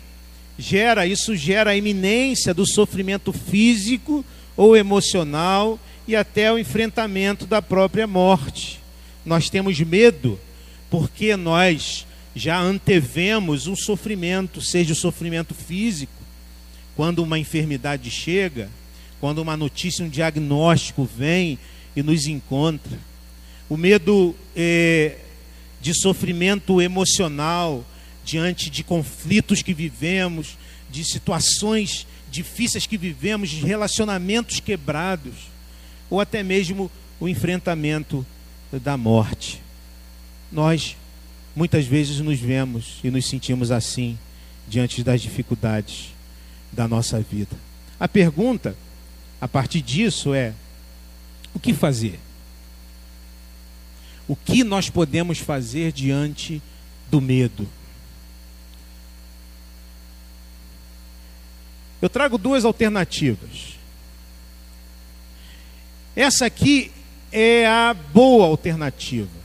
gera, 0.56 1.06
isso 1.06 1.34
gera 1.36 1.70
a 1.70 1.76
iminência 1.76 2.54
do 2.54 2.66
sofrimento 2.66 3.32
físico 3.32 4.24
ou 4.56 4.76
emocional 4.76 5.78
e 6.06 6.16
até 6.16 6.52
o 6.52 6.58
enfrentamento 6.58 7.46
da 7.46 7.60
própria 7.60 8.06
morte. 8.06 8.80
Nós 9.24 9.50
temos 9.50 9.78
medo 9.80 10.38
porque 10.90 11.36
nós 11.36 12.06
já 12.38 12.60
antevemos 12.60 13.66
um 13.66 13.74
sofrimento, 13.74 14.60
seja 14.60 14.92
o 14.92 14.96
sofrimento 14.96 15.54
físico, 15.54 16.12
quando 16.94 17.22
uma 17.22 17.38
enfermidade 17.38 18.10
chega, 18.10 18.70
quando 19.20 19.38
uma 19.38 19.56
notícia, 19.56 20.04
um 20.04 20.08
diagnóstico 20.08 21.04
vem 21.04 21.58
e 21.96 22.02
nos 22.02 22.26
encontra. 22.26 22.98
O 23.68 23.76
medo 23.76 24.34
é, 24.54 25.16
de 25.80 25.92
sofrimento 25.94 26.80
emocional 26.80 27.84
diante 28.24 28.70
de 28.70 28.84
conflitos 28.84 29.62
que 29.62 29.74
vivemos, 29.74 30.56
de 30.90 31.04
situações 31.04 32.06
difíceis 32.30 32.86
que 32.86 32.96
vivemos, 32.96 33.48
de 33.48 33.64
relacionamentos 33.64 34.60
quebrados, 34.60 35.34
ou 36.08 36.20
até 36.20 36.42
mesmo 36.42 36.90
o 37.18 37.28
enfrentamento 37.28 38.24
da 38.70 38.96
morte. 38.96 39.60
Nós 40.52 40.96
Muitas 41.58 41.86
vezes 41.86 42.20
nos 42.20 42.38
vemos 42.38 43.00
e 43.02 43.10
nos 43.10 43.26
sentimos 43.26 43.72
assim 43.72 44.16
diante 44.68 45.02
das 45.02 45.20
dificuldades 45.20 46.14
da 46.70 46.86
nossa 46.86 47.18
vida. 47.18 47.56
A 47.98 48.06
pergunta, 48.06 48.76
a 49.40 49.48
partir 49.48 49.82
disso, 49.82 50.32
é: 50.32 50.54
o 51.52 51.58
que 51.58 51.74
fazer? 51.74 52.20
O 54.28 54.36
que 54.36 54.62
nós 54.62 54.88
podemos 54.88 55.40
fazer 55.40 55.90
diante 55.90 56.62
do 57.10 57.20
medo? 57.20 57.68
Eu 62.00 62.08
trago 62.08 62.38
duas 62.38 62.64
alternativas. 62.64 63.76
Essa 66.14 66.46
aqui 66.46 66.92
é 67.32 67.66
a 67.66 67.92
boa 67.92 68.46
alternativa. 68.46 69.37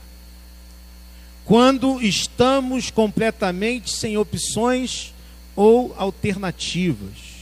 Quando 1.44 2.00
estamos 2.00 2.90
completamente 2.90 3.90
sem 3.90 4.16
opções 4.16 5.12
ou 5.56 5.94
alternativas. 5.96 7.34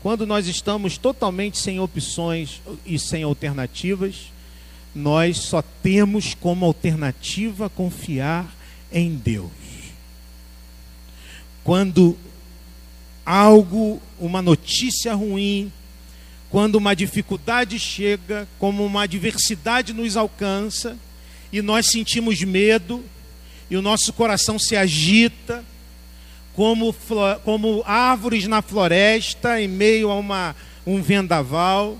Quando 0.00 0.26
nós 0.26 0.48
estamos 0.48 0.98
totalmente 0.98 1.58
sem 1.58 1.78
opções 1.78 2.60
e 2.84 2.98
sem 2.98 3.22
alternativas, 3.22 4.32
nós 4.94 5.38
só 5.38 5.62
temos 5.82 6.34
como 6.34 6.66
alternativa 6.66 7.70
confiar 7.70 8.52
em 8.92 9.14
Deus. 9.14 9.50
Quando 11.62 12.18
algo, 13.24 14.02
uma 14.18 14.42
notícia 14.42 15.14
ruim, 15.14 15.72
quando 16.50 16.74
uma 16.74 16.94
dificuldade 16.94 17.78
chega, 17.78 18.48
como 18.58 18.84
uma 18.84 19.04
adversidade 19.04 19.92
nos 19.92 20.16
alcança, 20.16 20.98
e 21.52 21.62
nós 21.62 21.86
sentimos 21.86 22.40
medo, 22.42 23.04
e 23.72 23.76
o 23.76 23.80
nosso 23.80 24.12
coração 24.12 24.58
se 24.58 24.76
agita, 24.76 25.64
como, 26.54 26.94
como 27.42 27.82
árvores 27.86 28.46
na 28.46 28.60
floresta, 28.60 29.58
em 29.58 29.66
meio 29.66 30.10
a 30.10 30.14
uma, 30.14 30.54
um 30.86 31.00
vendaval, 31.00 31.96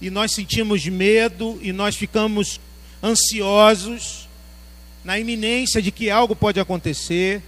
e 0.00 0.10
nós 0.10 0.30
sentimos 0.30 0.86
medo, 0.86 1.58
e 1.60 1.72
nós 1.72 1.96
ficamos 1.96 2.60
ansiosos, 3.02 4.28
na 5.02 5.18
iminência 5.18 5.82
de 5.82 5.90
que 5.90 6.08
algo 6.08 6.36
pode 6.36 6.60
acontecer. 6.60 7.42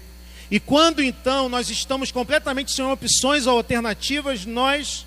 E 0.50 0.58
quando 0.58 1.00
então 1.00 1.48
nós 1.48 1.70
estamos 1.70 2.10
completamente 2.10 2.72
sem 2.72 2.84
opções 2.84 3.46
ou 3.46 3.56
alternativas, 3.56 4.44
nós 4.44 5.06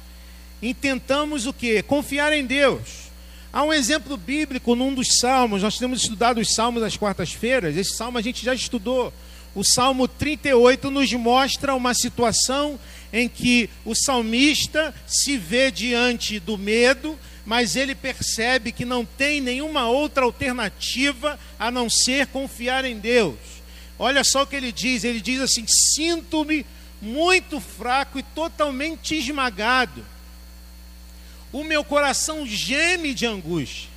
intentamos 0.61 1.45
o 1.45 1.51
que? 1.51 1.83
Confiar 1.83 2.31
em 2.31 2.45
Deus. 2.45 3.02
Há 3.53 3.63
um 3.63 3.71
exemplo 3.71 4.17
bíblico 4.17 4.73
num 4.73 4.91
dos 4.91 5.09
salmos, 5.19 5.61
nós 5.61 5.77
temos 5.77 6.01
estudado 6.01 6.41
os 6.41 6.55
salmos 6.55 6.81
às 6.81 6.97
quartas-feiras, 6.97 7.77
esse 7.77 7.95
salmo 7.95 8.17
a 8.17 8.21
gente 8.21 8.43
já 8.43 8.55
estudou. 8.55 9.13
O 9.53 9.63
salmo 9.63 10.07
38 10.07 10.89
nos 10.89 11.13
mostra 11.13 11.75
uma 11.75 11.93
situação 11.93 12.79
em 13.13 13.29
que 13.29 13.69
o 13.85 13.93
salmista 13.93 14.91
se 15.05 15.37
vê 15.37 15.69
diante 15.69 16.39
do 16.39 16.57
medo, 16.57 17.15
mas 17.45 17.75
ele 17.75 17.93
percebe 17.93 18.71
que 18.71 18.85
não 18.85 19.05
tem 19.05 19.39
nenhuma 19.39 19.87
outra 19.87 20.25
alternativa 20.25 21.39
a 21.59 21.69
não 21.69 21.91
ser 21.91 22.25
confiar 22.25 22.85
em 22.85 22.97
Deus. 22.97 23.37
Olha 23.99 24.23
só 24.23 24.41
o 24.41 24.47
que 24.47 24.55
ele 24.55 24.71
diz: 24.71 25.03
ele 25.03 25.21
diz 25.21 25.39
assim: 25.39 25.63
Sinto-me 25.67 26.65
muito 26.99 27.59
fraco 27.59 28.17
e 28.17 28.23
totalmente 28.23 29.13
esmagado. 29.13 30.03
O 31.53 31.63
meu 31.63 31.83
coração 31.83 32.45
geme 32.45 33.13
de 33.13 33.25
angústia. 33.25 33.87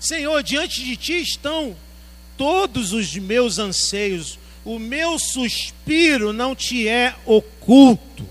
Senhor, 0.00 0.42
diante 0.42 0.82
de 0.82 0.96
ti 0.96 1.20
estão 1.20 1.76
todos 2.36 2.92
os 2.92 3.14
meus 3.16 3.58
anseios, 3.58 4.38
o 4.64 4.78
meu 4.78 5.18
suspiro 5.18 6.32
não 6.32 6.56
te 6.56 6.88
é 6.88 7.14
oculto. 7.24 8.26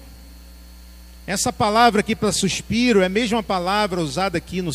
Essa 1.25 1.53
palavra 1.53 2.01
aqui 2.01 2.15
para 2.15 2.31
suspiro 2.31 3.01
é 3.01 3.05
a 3.05 3.09
mesma 3.09 3.41
palavra 3.41 4.01
usada 4.01 4.37
aqui 4.37 4.61
no, 4.61 4.71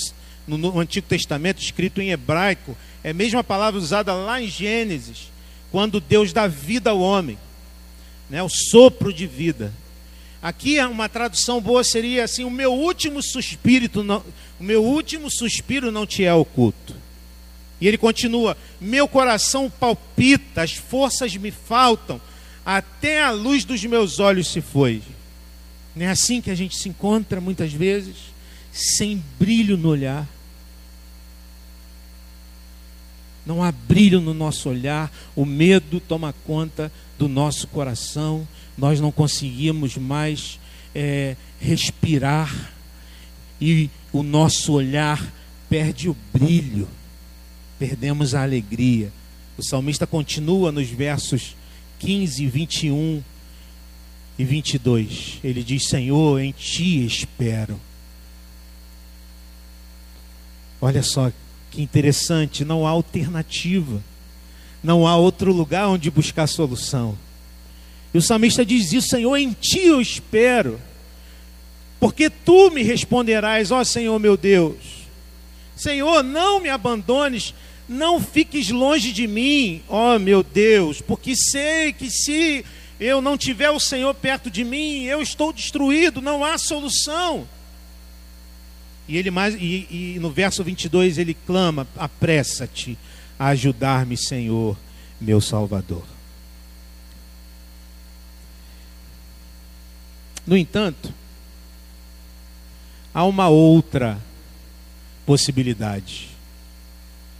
no, 0.46 0.56
no 0.56 0.80
Antigo 0.80 1.06
Testamento, 1.06 1.60
escrito 1.60 2.00
em 2.00 2.10
hebraico, 2.10 2.76
é 3.04 3.10
a 3.10 3.14
mesma 3.14 3.44
palavra 3.44 3.78
usada 3.78 4.14
lá 4.14 4.40
em 4.40 4.48
Gênesis, 4.48 5.30
quando 5.70 6.00
Deus 6.00 6.32
dá 6.32 6.46
vida 6.46 6.90
ao 6.90 7.00
homem, 7.00 7.38
né, 8.30 8.42
o 8.42 8.48
sopro 8.48 9.12
de 9.12 9.26
vida. 9.26 9.72
Aqui 10.42 10.78
uma 10.80 11.08
tradução 11.08 11.60
boa 11.60 11.82
seria 11.82 12.24
assim: 12.24 12.44
o 12.44 12.50
meu 12.50 12.72
último 12.72 13.22
suspiro 13.22 14.04
não, 14.04 14.24
o 14.58 14.64
meu 14.64 14.84
último 14.84 15.30
suspiro 15.30 15.90
não 15.90 16.06
te 16.06 16.24
é 16.24 16.32
oculto. 16.32 16.94
E 17.80 17.88
ele 17.88 17.98
continua: 17.98 18.56
meu 18.80 19.08
coração 19.08 19.70
palpita, 19.70 20.62
as 20.62 20.72
forças 20.72 21.36
me 21.36 21.50
faltam, 21.50 22.20
até 22.64 23.22
a 23.22 23.30
luz 23.30 23.64
dos 23.64 23.84
meus 23.84 24.20
olhos 24.20 24.48
se 24.48 24.60
foi. 24.60 25.02
Não 25.94 26.06
é 26.06 26.10
assim 26.10 26.40
que 26.40 26.50
a 26.50 26.54
gente 26.54 26.76
se 26.76 26.88
encontra 26.88 27.40
muitas 27.40 27.72
vezes, 27.72 28.16
sem 28.72 29.22
brilho 29.38 29.76
no 29.76 29.88
olhar. 29.88 30.26
Não 33.44 33.62
há 33.62 33.72
brilho 33.72 34.20
no 34.20 34.34
nosso 34.34 34.68
olhar, 34.68 35.10
o 35.34 35.44
medo 35.44 35.98
toma 35.98 36.34
conta 36.46 36.92
do 37.18 37.26
nosso 37.26 37.66
coração, 37.66 38.46
nós 38.78 39.00
não 39.00 39.12
conseguimos 39.12 39.96
mais 39.96 40.58
é, 40.94 41.36
respirar 41.60 42.72
e 43.60 43.90
o 44.12 44.22
nosso 44.22 44.72
olhar 44.72 45.20
perde 45.68 46.08
o 46.08 46.16
brilho 46.32 46.88
perdemos 47.78 48.34
a 48.34 48.42
alegria. 48.42 49.12
O 49.56 49.62
salmista 49.62 50.06
continua 50.06 50.72
nos 50.72 50.88
versos 50.88 51.56
15, 52.00 52.46
21 52.46 53.22
e 54.38 54.44
22. 54.44 55.38
Ele 55.42 55.62
diz: 55.62 55.88
Senhor, 55.88 56.40
em 56.40 56.52
ti 56.52 57.06
espero. 57.06 57.80
Olha 60.80 61.02
só 61.02 61.32
que 61.70 61.82
interessante, 61.82 62.64
não 62.64 62.86
há 62.86 62.90
alternativa, 62.90 64.02
não 64.82 65.06
há 65.06 65.16
outro 65.16 65.52
lugar 65.52 65.88
onde 65.88 66.10
buscar 66.10 66.46
solução. 66.46 67.16
E 68.12 68.18
o 68.18 68.22
salmista 68.22 68.64
diz 68.64 68.92
isso: 68.92 69.08
Senhor, 69.08 69.36
em 69.36 69.52
ti 69.52 69.86
eu 69.86 70.00
espero, 70.00 70.80
porque 72.00 72.30
tu 72.30 72.70
me 72.70 72.82
responderás, 72.82 73.70
ó 73.70 73.82
Senhor 73.84 74.18
meu 74.18 74.36
Deus. 74.36 74.76
Senhor, 75.76 76.22
não 76.24 76.60
me 76.60 76.68
abandones 76.68 77.54
não 77.88 78.20
fiques 78.20 78.68
longe 78.68 79.12
de 79.12 79.26
mim, 79.26 79.80
ó 79.88 80.18
meu 80.18 80.42
Deus, 80.42 81.00
porque 81.00 81.34
sei 81.34 81.92
que 81.92 82.10
se 82.10 82.64
eu 83.00 83.22
não 83.22 83.38
tiver 83.38 83.70
o 83.70 83.80
Senhor 83.80 84.12
perto 84.14 84.50
de 84.50 84.62
mim, 84.62 85.04
eu 85.04 85.22
estou 85.22 85.52
destruído, 85.52 86.20
não 86.20 86.44
há 86.44 86.58
solução. 86.58 87.48
E 89.08 89.16
ele 89.16 89.30
mais 89.30 89.54
e, 89.54 89.86
e 89.90 90.18
no 90.20 90.30
verso 90.30 90.62
22 90.62 91.16
ele 91.16 91.32
clama: 91.46 91.88
apressa-te 91.96 92.98
a 93.38 93.48
ajudar-me, 93.48 94.18
Senhor, 94.18 94.76
meu 95.18 95.40
Salvador. 95.40 96.04
No 100.48 100.56
entanto, 100.56 101.12
há 103.12 103.22
uma 103.22 103.50
outra 103.50 104.18
possibilidade 105.26 106.30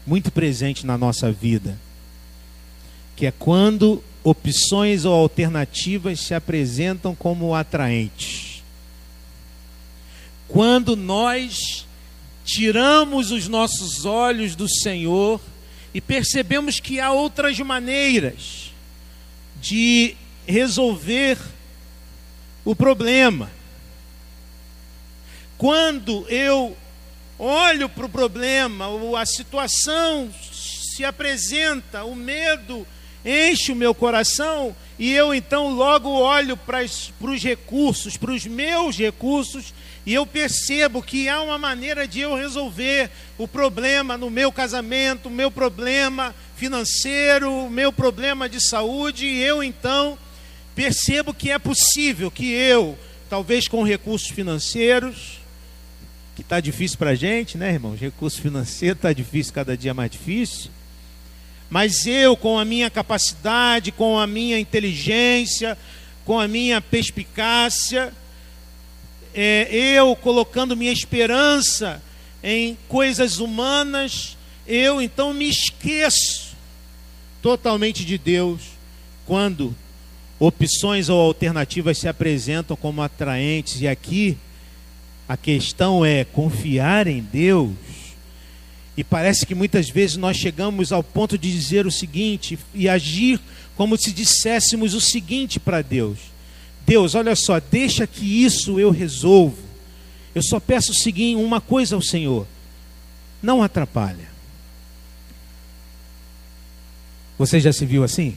muito 0.06 0.30
presente 0.30 0.84
na 0.84 0.98
nossa 0.98 1.32
vida, 1.32 1.78
que 3.16 3.24
é 3.24 3.30
quando 3.30 4.04
opções 4.22 5.06
ou 5.06 5.14
alternativas 5.14 6.20
se 6.20 6.34
apresentam 6.34 7.14
como 7.14 7.54
atraentes. 7.54 8.62
Quando 10.46 10.94
nós 10.94 11.86
tiramos 12.44 13.30
os 13.30 13.48
nossos 13.48 14.04
olhos 14.04 14.54
do 14.54 14.68
Senhor 14.68 15.40
e 15.94 16.00
percebemos 16.02 16.78
que 16.78 17.00
há 17.00 17.10
outras 17.10 17.58
maneiras 17.58 18.70
de 19.62 20.14
resolver 20.46 21.38
o 22.68 22.76
problema. 22.76 23.50
Quando 25.56 26.26
eu 26.28 26.76
olho 27.38 27.88
para 27.88 28.04
o 28.04 28.10
problema, 28.10 28.84
a 29.18 29.24
situação 29.24 30.30
se 30.52 31.02
apresenta, 31.02 32.04
o 32.04 32.14
medo 32.14 32.86
enche 33.24 33.72
o 33.72 33.76
meu 33.76 33.94
coração 33.94 34.76
e 34.98 35.10
eu 35.14 35.32
então 35.32 35.70
logo 35.70 36.10
olho 36.10 36.58
para 36.58 36.82
os 36.82 37.42
recursos, 37.42 38.18
para 38.18 38.32
os 38.32 38.44
meus 38.44 38.98
recursos 38.98 39.72
e 40.04 40.12
eu 40.12 40.26
percebo 40.26 41.02
que 41.02 41.26
há 41.26 41.40
uma 41.40 41.56
maneira 41.56 42.06
de 42.06 42.20
eu 42.20 42.34
resolver 42.34 43.10
o 43.38 43.48
problema 43.48 44.18
no 44.18 44.28
meu 44.28 44.52
casamento, 44.52 45.30
o 45.30 45.32
meu 45.32 45.50
problema 45.50 46.34
financeiro, 46.54 47.50
o 47.50 47.70
meu 47.70 47.90
problema 47.90 48.46
de 48.46 48.60
saúde 48.60 49.24
e 49.24 49.40
eu 49.42 49.64
então 49.64 50.18
percebo 50.78 51.34
que 51.34 51.50
é 51.50 51.58
possível 51.58 52.30
que 52.30 52.52
eu, 52.52 52.96
talvez 53.28 53.66
com 53.66 53.82
recursos 53.82 54.28
financeiros, 54.28 55.40
que 56.36 56.42
está 56.42 56.60
difícil 56.60 56.96
para 56.96 57.10
a 57.10 57.14
gente, 57.16 57.58
né, 57.58 57.72
irmãos? 57.72 57.98
Recurso 57.98 58.40
financeiro 58.40 58.94
está 58.94 59.12
difícil, 59.12 59.52
cada 59.52 59.76
dia 59.76 59.92
mais 59.92 60.08
difícil. 60.08 60.70
Mas 61.68 62.06
eu, 62.06 62.36
com 62.36 62.56
a 62.56 62.64
minha 62.64 62.88
capacidade, 62.88 63.90
com 63.90 64.20
a 64.20 64.24
minha 64.24 64.56
inteligência, 64.56 65.76
com 66.24 66.38
a 66.38 66.46
minha 66.46 66.80
perspicácia, 66.80 68.14
é, 69.34 69.66
eu 69.72 70.14
colocando 70.14 70.76
minha 70.76 70.92
esperança 70.92 72.00
em 72.40 72.78
coisas 72.86 73.40
humanas, 73.40 74.38
eu 74.64 75.02
então 75.02 75.34
me 75.34 75.48
esqueço 75.48 76.56
totalmente 77.42 78.04
de 78.04 78.16
Deus 78.16 78.60
quando 79.26 79.74
opções 80.38 81.08
ou 81.08 81.20
alternativas 81.20 81.98
se 81.98 82.08
apresentam 82.08 82.76
como 82.76 83.02
atraentes, 83.02 83.80
e 83.80 83.88
aqui 83.88 84.36
a 85.28 85.36
questão 85.36 86.04
é 86.04 86.24
confiar 86.24 87.06
em 87.06 87.20
Deus. 87.20 87.74
E 88.96 89.04
parece 89.04 89.46
que 89.46 89.54
muitas 89.54 89.88
vezes 89.88 90.16
nós 90.16 90.36
chegamos 90.36 90.90
ao 90.92 91.02
ponto 91.02 91.38
de 91.38 91.52
dizer 91.52 91.86
o 91.86 91.90
seguinte 91.90 92.58
e 92.74 92.88
agir 92.88 93.40
como 93.76 93.96
se 93.96 94.12
disséssemos 94.12 94.94
o 94.94 95.00
seguinte 95.00 95.60
para 95.60 95.82
Deus: 95.82 96.18
Deus, 96.86 97.14
olha 97.14 97.36
só, 97.36 97.60
deixa 97.60 98.06
que 98.06 98.44
isso 98.44 98.80
eu 98.80 98.90
resolvo. 98.90 99.68
Eu 100.34 100.42
só 100.42 100.58
peço 100.58 100.92
o 100.92 100.94
seguinte, 100.94 101.36
uma 101.36 101.60
coisa 101.60 101.94
ao 101.94 102.02
Senhor: 102.02 102.46
não 103.42 103.62
atrapalha. 103.62 104.28
Você 107.38 107.60
já 107.60 107.72
se 107.72 107.86
viu 107.86 108.02
assim? 108.02 108.36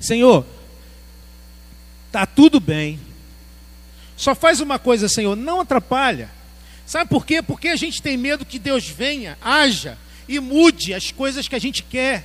Senhor, 0.00 0.44
tá 2.12 2.26
tudo 2.26 2.60
bem. 2.60 3.00
Só 4.16 4.34
faz 4.34 4.60
uma 4.60 4.78
coisa, 4.78 5.08
Senhor, 5.08 5.36
não 5.36 5.60
atrapalha. 5.60 6.30
Sabe 6.86 7.10
por 7.10 7.26
quê? 7.26 7.42
Porque 7.42 7.68
a 7.68 7.76
gente 7.76 8.00
tem 8.00 8.16
medo 8.16 8.44
que 8.44 8.58
Deus 8.58 8.88
venha, 8.88 9.36
haja 9.42 9.98
e 10.28 10.38
mude 10.38 10.94
as 10.94 11.10
coisas 11.10 11.48
que 11.48 11.56
a 11.56 11.60
gente 11.60 11.82
quer. 11.82 12.24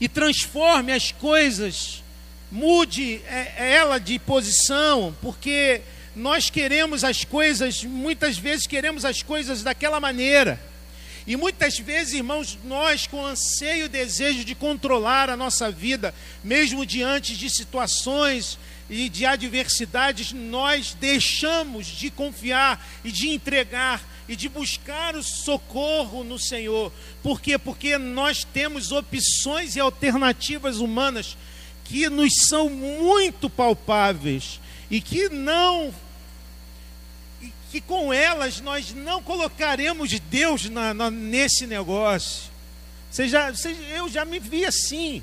E 0.00 0.08
transforme 0.08 0.92
as 0.92 1.12
coisas, 1.12 2.02
mude 2.50 3.20
é, 3.26 3.54
é 3.56 3.74
ela 3.74 3.98
de 3.98 4.18
posição, 4.18 5.14
porque 5.22 5.80
nós 6.14 6.50
queremos 6.50 7.04
as 7.04 7.24
coisas, 7.24 7.84
muitas 7.84 8.36
vezes 8.36 8.66
queremos 8.66 9.04
as 9.04 9.22
coisas 9.22 9.62
daquela 9.62 10.00
maneira. 10.00 10.60
E 11.26 11.36
muitas 11.36 11.78
vezes, 11.78 12.14
irmãos, 12.14 12.58
nós 12.64 13.06
com 13.06 13.24
anseio 13.24 13.84
e 13.84 13.88
desejo 13.88 14.44
de 14.44 14.54
controlar 14.54 15.30
a 15.30 15.36
nossa 15.36 15.70
vida, 15.70 16.12
mesmo 16.42 16.84
diante 16.84 17.36
de 17.36 17.48
situações 17.48 18.58
e 18.90 19.08
de 19.08 19.24
adversidades, 19.24 20.32
nós 20.32 20.96
deixamos 21.00 21.86
de 21.86 22.10
confiar 22.10 22.84
e 23.04 23.12
de 23.12 23.28
entregar 23.28 24.02
e 24.28 24.34
de 24.34 24.48
buscar 24.48 25.14
o 25.14 25.22
socorro 25.22 26.24
no 26.24 26.38
Senhor. 26.38 26.92
Por 27.22 27.40
quê? 27.40 27.56
Porque 27.56 27.96
nós 27.98 28.44
temos 28.44 28.90
opções 28.90 29.76
e 29.76 29.80
alternativas 29.80 30.78
humanas 30.78 31.36
que 31.84 32.08
nos 32.08 32.32
são 32.48 32.68
muito 32.68 33.48
palpáveis 33.48 34.60
e 34.90 35.00
que 35.00 35.28
não 35.28 35.94
que 37.72 37.80
com 37.80 38.12
elas 38.12 38.60
nós 38.60 38.92
não 38.92 39.22
colocaremos 39.22 40.20
Deus 40.20 40.68
na, 40.68 40.92
na, 40.92 41.10
nesse 41.10 41.66
negócio. 41.66 42.52
Você 43.10 43.26
já, 43.26 43.50
você, 43.50 43.74
eu 43.96 44.10
já 44.10 44.26
me 44.26 44.38
vi 44.38 44.66
assim. 44.66 45.22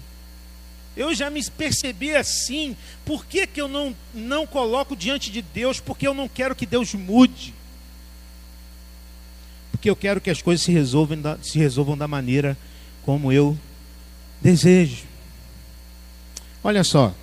Eu 0.98 1.14
já 1.14 1.30
me 1.30 1.44
percebi 1.52 2.16
assim. 2.16 2.76
Por 3.06 3.24
que, 3.24 3.46
que 3.46 3.62
eu 3.62 3.68
não, 3.68 3.96
não 4.16 4.48
coloco 4.48 4.96
diante 4.96 5.32
de 5.32 5.44
Deus? 5.44 5.80
Porque 5.80 6.08
eu 6.08 6.14
não 6.16 6.28
quero 6.28 6.56
que 6.56 6.66
Deus 6.66 6.96
mude. 6.96 7.54
Porque 9.70 9.88
eu 9.88 9.96
quero 9.96 10.20
que 10.20 10.32
as 10.32 10.42
coisas 10.42 10.66
se 10.66 10.72
resolvam 10.72 11.22
da, 11.22 11.38
se 11.44 11.60
resolvam 11.60 11.96
da 11.96 12.08
maneira 12.08 12.58
como 13.04 13.32
eu 13.32 13.56
desejo. 14.42 15.04
Olha 16.64 16.84
só. 16.84 17.14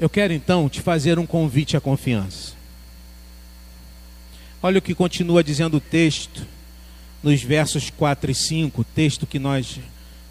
Eu 0.00 0.08
quero 0.08 0.32
então 0.32 0.66
te 0.66 0.80
fazer 0.80 1.18
um 1.18 1.26
convite 1.26 1.76
à 1.76 1.80
confiança. 1.80 2.54
Olha 4.62 4.78
o 4.78 4.82
que 4.82 4.94
continua 4.94 5.44
dizendo 5.44 5.76
o 5.76 5.80
texto, 5.80 6.46
nos 7.22 7.42
versos 7.42 7.90
4 7.90 8.30
e 8.30 8.34
5, 8.34 8.82
texto 8.82 9.26
que 9.26 9.38
nós 9.38 9.78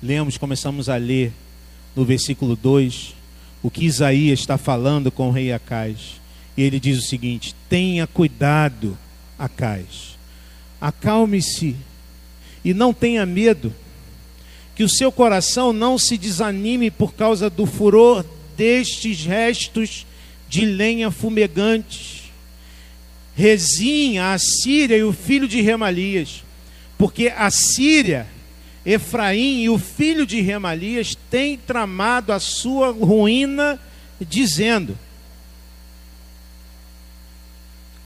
lemos, 0.02 0.40
começamos 0.40 0.90
a 0.90 0.96
ler 0.96 1.32
no 1.96 2.04
versículo 2.04 2.56
2, 2.56 3.14
o 3.62 3.70
que 3.70 3.86
Isaías 3.86 4.40
está 4.40 4.58
falando 4.58 5.12
com 5.12 5.30
o 5.30 5.32
rei 5.32 5.54
Acais. 5.54 6.20
E 6.58 6.64
ele 6.64 6.80
diz 6.80 6.98
o 6.98 7.08
seguinte: 7.08 7.54
Tenha 7.70 8.08
cuidado, 8.08 8.98
Acais, 9.38 10.18
acalme-se 10.82 11.76
e 12.66 12.74
não 12.74 12.92
tenha 12.92 13.24
medo, 13.24 13.72
que 14.74 14.84
o 14.84 14.90
seu 14.90 15.12
coração 15.12 15.72
não 15.72 15.96
se 16.00 16.18
desanime 16.18 16.90
por 16.90 17.14
causa 17.14 17.52
do 17.52 17.68
furor 17.68 18.26
destes 18.60 19.24
restos 19.24 20.06
de 20.50 20.66
lenha 20.66 21.10
fumegantes. 21.10 22.24
Rezinha 23.34 24.34
a 24.34 24.38
Síria 24.38 24.98
e 24.98 25.04
o 25.04 25.14
filho 25.14 25.48
de 25.48 25.62
Remalias, 25.62 26.44
porque 26.98 27.30
a 27.30 27.50
Síria, 27.50 28.28
Efraim 28.86 29.62
e 29.62 29.70
o 29.70 29.78
filho 29.78 30.26
de 30.26 30.42
Remalias 30.42 31.16
têm 31.30 31.58
tramado 31.58 32.34
a 32.34 32.40
sua 32.40 32.92
ruína, 32.92 33.80
dizendo: 34.20 34.98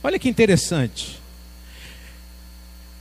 Olha 0.04 0.20
que 0.20 0.28
interessante. 0.28 1.18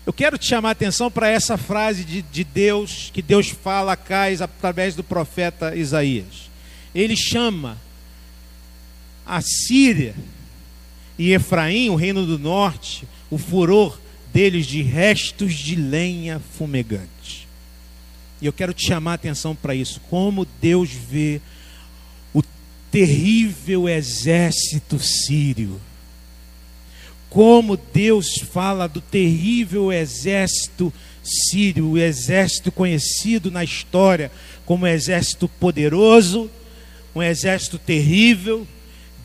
Eu 0.07 0.11
quero 0.11 0.39
te 0.39 0.47
chamar 0.47 0.69
a 0.69 0.71
atenção 0.71 1.11
para 1.11 1.29
essa 1.29 1.55
frase 1.55 2.03
de, 2.03 2.23
de, 2.23 2.43
Deus, 2.43 3.11
que 3.13 3.21
Deus 3.21 3.49
fala 3.49 3.93
a 3.93 3.95
Cais 3.95 4.41
através 4.41 4.95
do 4.95 5.03
profeta 5.03 5.75
Isaías 5.75 6.51
ele 6.93 7.15
chama 7.15 7.77
a 9.25 9.41
Síria 9.41 10.15
e 11.17 11.31
Efraim, 11.31 11.89
o 11.89 11.95
reino 11.95 12.25
do 12.25 12.37
norte, 12.37 13.07
o 13.29 13.37
furor 13.37 13.99
deles 14.33 14.65
de 14.65 14.81
restos 14.81 15.53
de 15.53 15.75
lenha 15.75 16.41
fumegante. 16.57 17.47
E 18.41 18.45
eu 18.45 18.51
quero 18.51 18.73
te 18.73 18.87
chamar 18.87 19.11
a 19.11 19.15
atenção 19.15 19.55
para 19.55 19.75
isso, 19.75 20.01
como 20.09 20.45
Deus 20.61 20.89
vê 20.91 21.39
o 22.33 22.43
terrível 22.91 23.87
exército 23.87 24.99
sírio. 24.99 25.79
Como 27.29 27.77
Deus 27.77 28.27
fala 28.51 28.87
do 28.87 29.01
terrível 29.01 29.91
exército 29.91 30.93
sírio, 31.23 31.91
o 31.91 31.97
exército 31.97 32.71
conhecido 32.71 33.49
na 33.49 33.63
história 33.63 34.31
como 34.65 34.85
exército 34.85 35.47
poderoso, 35.47 36.49
um 37.15 37.21
exército 37.21 37.77
terrível. 37.77 38.67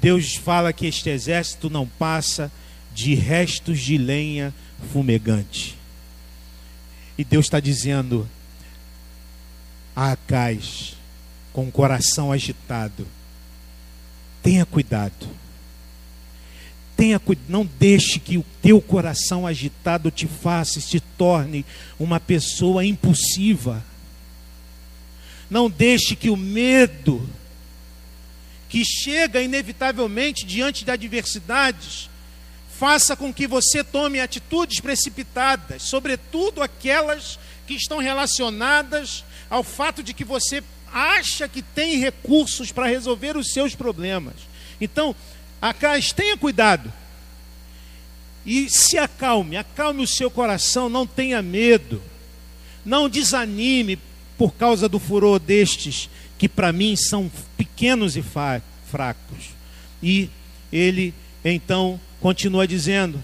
Deus 0.01 0.37
fala 0.37 0.72
que 0.72 0.87
este 0.87 1.09
exército 1.09 1.68
não 1.68 1.87
passa 1.87 2.51
de 2.94 3.14
restos 3.14 3.81
de 3.81 3.98
lenha 3.98 4.55
fumegante. 4.92 5.77
E 7.16 7.24
Deus 7.24 7.46
está 7.46 7.59
dizendo 7.59 8.29
a 9.94 10.12
Acais, 10.12 10.94
com 11.53 11.66
o 11.66 11.72
coração 11.72 12.31
agitado: 12.31 13.07
tenha 14.42 14.64
cuidado. 14.64 15.27
Tenha, 16.96 17.20
não 17.48 17.64
deixe 17.79 18.18
que 18.18 18.37
o 18.37 18.44
teu 18.61 18.81
coração 18.81 19.46
agitado 19.46 20.11
te 20.11 20.27
faça, 20.27 20.81
te 20.81 20.98
torne 20.98 21.64
uma 21.98 22.18
pessoa 22.18 22.85
impulsiva. 22.85 23.85
Não 25.48 25.70
deixe 25.70 26.16
que 26.16 26.29
o 26.29 26.37
medo 26.37 27.29
que 28.68 28.85
chega 28.85 29.40
inevitavelmente 29.40 30.44
diante 30.44 30.85
de 30.85 30.90
adversidades, 30.90 32.11
faça 32.78 33.16
com 33.16 33.33
que 33.33 33.46
você 33.46 33.83
tome 33.83 34.20
atitudes 34.20 34.81
precipitadas, 34.81 35.83
sobretudo 35.83 36.62
aquelas 36.62 37.38
que 37.66 37.74
estão 37.74 37.98
relacionadas 37.98 39.24
ao 39.48 39.64
fato 39.64 40.02
de 40.02 40.12
que 40.12 40.24
você 40.24 40.62
acha 40.92 41.48
que 41.48 41.62
tem 41.62 41.98
recursos 41.98 42.70
para 42.70 42.87
resolver 42.87 43.37
os 43.37 43.52
seus 43.52 43.74
problemas. 43.74 44.35
Então, 44.81 45.14
Acais, 45.61 46.12
tenha 46.12 46.37
cuidado. 46.37 46.92
E 48.46 48.70
se 48.70 48.96
acalme, 48.96 49.57
acalme 49.57 50.02
o 50.02 50.07
seu 50.07 50.31
coração, 50.31 50.88
não 50.88 51.07
tenha 51.07 51.42
medo. 51.42 52.02
Não 52.85 53.09
desanime 53.09 53.98
por 54.38 54.55
causa 54.55 54.88
do 54.88 54.98
furor 55.01 55.38
destes 55.38 56.09
que 56.38 56.48
para 56.48 56.72
mim 56.72 56.94
são 56.94 57.31
pequenos 57.57 58.16
e 58.16 58.22
fracos. 58.22 59.51
E 60.01 60.31
ele 60.72 61.12
então 61.44 62.01
continua 62.20 62.66
dizendo 62.66 63.22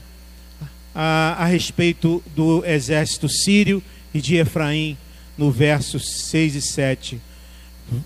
a, 0.94 1.36
a 1.38 1.44
respeito 1.46 2.22
do 2.34 2.64
exército 2.64 3.28
sírio 3.28 3.82
e 4.12 4.20
de 4.20 4.36
Efraim, 4.36 4.96
no 5.36 5.50
versos 5.50 6.28
6 6.28 6.54
e 6.54 6.62
7. 6.62 7.20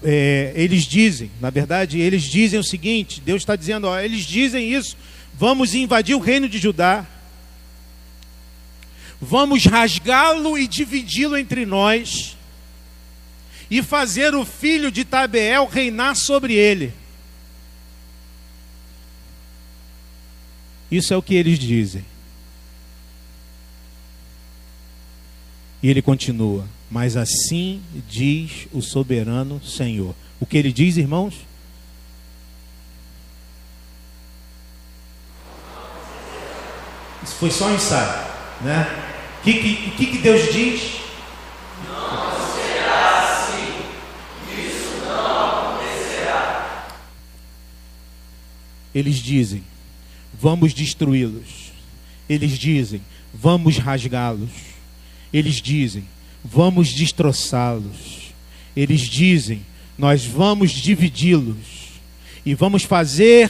É, 0.02 0.52
eles 0.56 0.84
dizem, 0.84 1.30
na 1.40 1.50
verdade, 1.50 2.00
eles 2.00 2.22
dizem 2.22 2.58
o 2.58 2.64
seguinte: 2.64 3.20
Deus 3.20 3.42
está 3.42 3.54
dizendo, 3.54 3.86
ó, 3.86 3.98
eles 3.98 4.24
dizem 4.24 4.72
isso, 4.72 4.96
vamos 5.34 5.74
invadir 5.74 6.14
o 6.14 6.20
reino 6.20 6.48
de 6.48 6.58
Judá, 6.58 7.06
vamos 9.20 9.66
rasgá-lo 9.66 10.58
e 10.58 10.66
dividi-lo 10.66 11.36
entre 11.36 11.66
nós, 11.66 12.37
e 13.70 13.82
fazer 13.82 14.34
o 14.34 14.44
filho 14.44 14.90
de 14.90 15.04
Tabeel 15.04 15.66
reinar 15.66 16.16
sobre 16.16 16.54
ele. 16.54 16.92
Isso 20.90 21.12
é 21.12 21.16
o 21.16 21.22
que 21.22 21.34
eles 21.34 21.58
dizem. 21.58 22.04
E 25.82 25.88
ele 25.90 26.00
continua: 26.00 26.66
Mas 26.90 27.16
assim 27.16 27.82
diz 28.08 28.66
o 28.72 28.80
soberano 28.80 29.62
Senhor. 29.62 30.14
O 30.40 30.46
que 30.46 30.56
ele 30.56 30.72
diz, 30.72 30.96
irmãos? 30.96 31.34
Isso 37.22 37.34
foi 37.34 37.50
só 37.50 37.66
um 37.66 37.74
ensaio, 37.74 38.26
né? 38.62 38.86
O 39.40 39.42
que, 39.42 39.90
que, 39.96 40.06
que 40.06 40.18
Deus 40.18 40.52
diz? 40.52 41.00
Não 41.86 42.47
Eles 48.98 49.18
dizem: 49.18 49.62
vamos 50.40 50.74
destruí-los. 50.74 51.70
Eles 52.28 52.58
dizem: 52.58 53.00
vamos 53.32 53.78
rasgá-los. 53.78 54.50
Eles 55.32 55.62
dizem: 55.62 56.04
vamos 56.44 56.92
destroçá-los. 56.92 58.32
Eles 58.74 59.02
dizem: 59.02 59.64
nós 59.96 60.24
vamos 60.26 60.72
dividi-los 60.72 62.00
e 62.44 62.54
vamos 62.56 62.82
fazer 62.82 63.48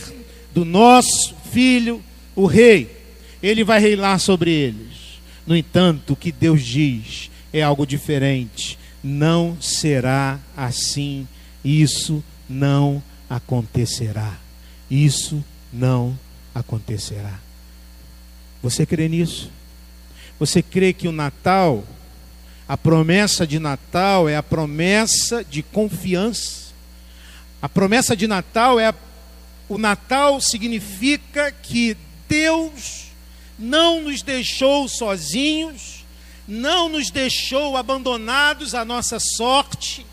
do 0.52 0.66
nosso 0.66 1.34
filho 1.50 2.02
o 2.36 2.44
rei. 2.44 2.94
Ele 3.42 3.64
vai 3.64 3.80
reinar 3.80 4.20
sobre 4.20 4.50
eles. 4.50 4.98
No 5.46 5.56
entanto, 5.56 6.12
o 6.12 6.16
que 6.16 6.30
Deus 6.30 6.62
diz 6.62 7.30
é 7.54 7.62
algo 7.62 7.86
diferente. 7.86 8.78
Não 9.02 9.56
será 9.62 10.38
assim. 10.54 11.26
Isso 11.64 12.22
não 12.46 13.02
acontecerá. 13.30 14.47
Isso 14.90 15.44
não 15.72 16.18
acontecerá. 16.54 17.38
Você 18.62 18.84
crê 18.86 19.08
nisso? 19.08 19.50
Você 20.38 20.62
crê 20.62 20.92
que 20.92 21.08
o 21.08 21.12
Natal, 21.12 21.84
a 22.66 22.76
promessa 22.76 23.46
de 23.46 23.58
Natal 23.58 24.28
é 24.28 24.36
a 24.36 24.42
promessa 24.42 25.44
de 25.44 25.62
confiança? 25.62 26.68
A 27.60 27.68
promessa 27.68 28.16
de 28.16 28.26
Natal 28.26 28.78
é 28.78 28.86
a, 28.86 28.94
o 29.68 29.78
Natal 29.78 30.40
significa 30.40 31.50
que 31.50 31.96
Deus 32.28 33.08
não 33.58 34.02
nos 34.02 34.22
deixou 34.22 34.88
sozinhos, 34.88 36.04
não 36.46 36.88
nos 36.88 37.10
deixou 37.10 37.76
abandonados 37.76 38.74
à 38.74 38.84
nossa 38.84 39.18
sorte, 39.18 40.06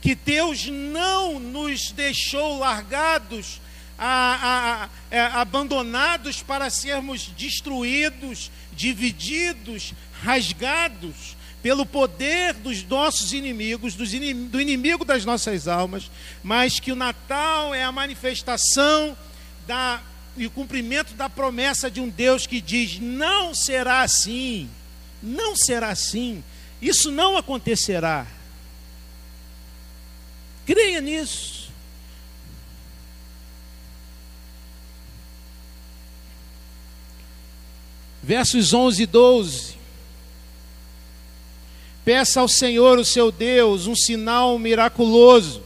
que 0.00 0.14
Deus 0.14 0.66
não 0.66 1.38
nos 1.38 1.92
deixou 1.92 2.58
largados 2.58 3.61
a, 4.04 4.08
a, 4.08 4.84
a, 4.84 4.88
é, 5.12 5.20
abandonados 5.20 6.42
para 6.42 6.68
sermos 6.70 7.28
destruídos, 7.38 8.50
divididos, 8.72 9.94
rasgados 10.24 11.36
pelo 11.62 11.86
poder 11.86 12.54
dos 12.54 12.82
nossos 12.82 13.32
inimigos, 13.32 13.94
dos 13.94 14.12
inim, 14.12 14.48
do 14.48 14.60
inimigo 14.60 15.04
das 15.04 15.24
nossas 15.24 15.68
almas, 15.68 16.10
mas 16.42 16.80
que 16.80 16.90
o 16.90 16.96
Natal 16.96 17.72
é 17.72 17.84
a 17.84 17.92
manifestação 17.92 19.16
da, 19.68 20.02
e 20.36 20.46
o 20.46 20.50
cumprimento 20.50 21.14
da 21.14 21.30
promessa 21.30 21.88
de 21.88 22.00
um 22.00 22.08
Deus 22.08 22.44
que 22.44 22.60
diz: 22.60 22.98
não 22.98 23.54
será 23.54 24.02
assim, 24.02 24.68
não 25.22 25.54
será 25.54 25.90
assim, 25.90 26.42
isso 26.80 27.12
não 27.12 27.36
acontecerá. 27.36 28.26
Creia 30.66 31.00
nisso. 31.00 31.61
Versos 38.22 38.72
11 38.72 39.02
e 39.02 39.06
12. 39.06 39.74
Peça 42.04 42.40
ao 42.40 42.48
Senhor, 42.48 42.98
o 42.98 43.04
seu 43.04 43.30
Deus, 43.30 43.86
um 43.86 43.94
sinal 43.94 44.58
miraculoso, 44.58 45.62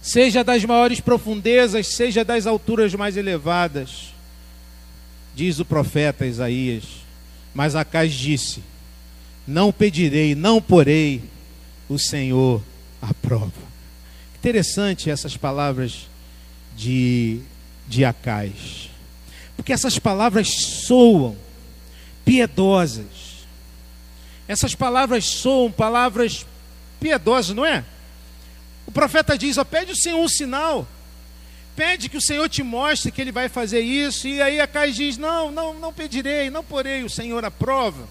seja 0.00 0.42
das 0.42 0.64
maiores 0.64 1.00
profundezas, 1.00 1.86
seja 1.88 2.24
das 2.24 2.46
alturas 2.46 2.94
mais 2.94 3.16
elevadas, 3.16 4.14
diz 5.34 5.58
o 5.58 5.64
profeta 5.64 6.26
Isaías. 6.26 6.84
Mas 7.54 7.74
Acais 7.74 8.14
disse: 8.14 8.62
Não 9.46 9.70
pedirei, 9.70 10.34
não 10.34 10.62
porei, 10.62 11.22
o 11.88 11.98
Senhor 11.98 12.62
à 13.02 13.12
prova. 13.12 13.68
Interessante 14.38 15.10
essas 15.10 15.36
palavras 15.36 16.08
de, 16.76 17.40
de 17.86 18.04
Acais. 18.04 18.87
Porque 19.58 19.72
essas 19.72 19.98
palavras 19.98 20.48
soam 20.86 21.36
piedosas. 22.24 23.44
Essas 24.46 24.72
palavras 24.72 25.24
soam 25.26 25.70
palavras 25.70 26.46
piedosas, 27.00 27.56
não 27.56 27.66
é? 27.66 27.84
O 28.86 28.92
profeta 28.92 29.36
diz: 29.36 29.58
ó, 29.58 29.64
pede 29.64 29.90
o 29.90 29.96
Senhor 29.96 30.20
um 30.20 30.28
sinal. 30.28 30.86
Pede 31.74 32.08
que 32.08 32.16
o 32.16 32.22
Senhor 32.22 32.48
te 32.48 32.62
mostre 32.62 33.10
que 33.10 33.20
ele 33.20 33.32
vai 33.32 33.48
fazer 33.48 33.80
isso. 33.80 34.28
E 34.28 34.40
aí 34.40 34.60
a 34.60 34.66
Cai 34.68 34.92
diz: 34.92 35.18
Não, 35.18 35.50
não, 35.50 35.74
não 35.74 35.92
pedirei, 35.92 36.50
não 36.50 36.62
porei 36.62 37.02
o 37.02 37.10
Senhor 37.10 37.44
à 37.44 37.50
prova. 37.50 38.08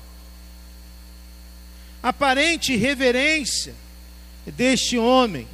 Aparente 2.04 2.76
reverência 2.76 3.74
deste 4.46 4.98
homem 4.98 5.48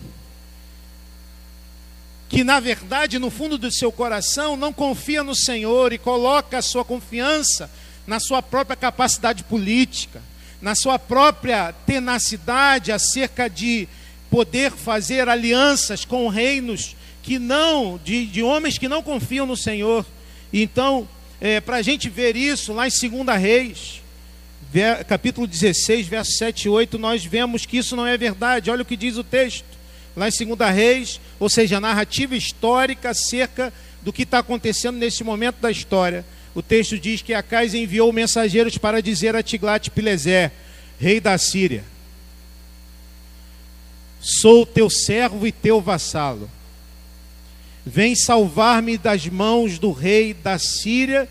que 2.33 2.43
na 2.43 2.59
verdade, 2.59 3.19
no 3.19 3.29
fundo 3.29 3.59
do 3.59 3.71
seu 3.71 3.91
coração, 3.91 4.57
não 4.57 4.73
confia 4.73 5.21
no 5.21 5.35
Senhor 5.35 5.93
e 5.93 5.99
coloca 5.99 6.57
a 6.57 6.63
sua 6.63 6.83
confiança 6.83 7.69
na 8.07 8.19
sua 8.19 8.41
própria 8.41 8.75
capacidade 8.75 9.43
política, 9.43 10.19
na 10.59 10.73
sua 10.73 10.97
própria 10.97 11.71
tenacidade 11.85 12.91
acerca 12.91 13.47
de 13.47 13.87
poder 14.31 14.71
fazer 14.71 15.29
alianças 15.29 16.05
com 16.05 16.27
reinos 16.27 16.95
que 17.21 17.37
não, 17.37 17.99
de, 18.03 18.25
de 18.25 18.41
homens 18.41 18.79
que 18.79 18.89
não 18.89 19.03
confiam 19.03 19.45
no 19.45 19.55
Senhor. 19.55 20.03
Então, 20.51 21.07
é, 21.39 21.61
para 21.61 21.77
a 21.77 21.81
gente 21.83 22.09
ver 22.09 22.35
isso, 22.35 22.73
lá 22.73 22.87
em 22.87 22.89
2 22.89 23.39
Reis, 23.39 24.01
capítulo 25.07 25.45
16, 25.45 26.07
verso 26.07 26.31
7 26.31 26.63
e 26.63 26.69
8, 26.69 26.97
nós 26.97 27.23
vemos 27.23 27.67
que 27.67 27.77
isso 27.77 27.95
não 27.95 28.07
é 28.07 28.17
verdade. 28.17 28.71
Olha 28.71 28.81
o 28.81 28.85
que 28.85 28.97
diz 28.97 29.17
o 29.17 29.23
texto 29.23 29.82
lá 30.15 30.27
em 30.27 30.45
2 30.45 30.75
Reis, 30.75 31.21
ou 31.39 31.49
seja, 31.49 31.79
narrativa 31.79 32.35
histórica 32.35 33.09
acerca 33.09 33.73
do 34.01 34.13
que 34.13 34.23
está 34.23 34.39
acontecendo 34.39 34.97
nesse 34.97 35.23
momento 35.23 35.57
da 35.59 35.71
história. 35.71 36.25
O 36.53 36.61
texto 36.61 36.99
diz 36.99 37.21
que 37.21 37.33
Acais 37.33 37.73
enviou 37.73 38.11
mensageiros 38.13 38.77
para 38.77 39.01
dizer 39.01 39.35
a 39.35 39.41
Tiglat-Pileser, 39.41 40.51
rei 40.99 41.19
da 41.19 41.37
Síria: 41.37 41.83
Sou 44.21 44.65
teu 44.65 44.89
servo 44.89 45.47
e 45.47 45.51
teu 45.51 45.81
vassalo. 45.81 46.49
Vem 47.85 48.15
salvar-me 48.15 48.97
das 48.97 49.27
mãos 49.27 49.77
do 49.77 49.91
rei 49.91 50.33
da 50.33 50.57
Síria 50.57 51.27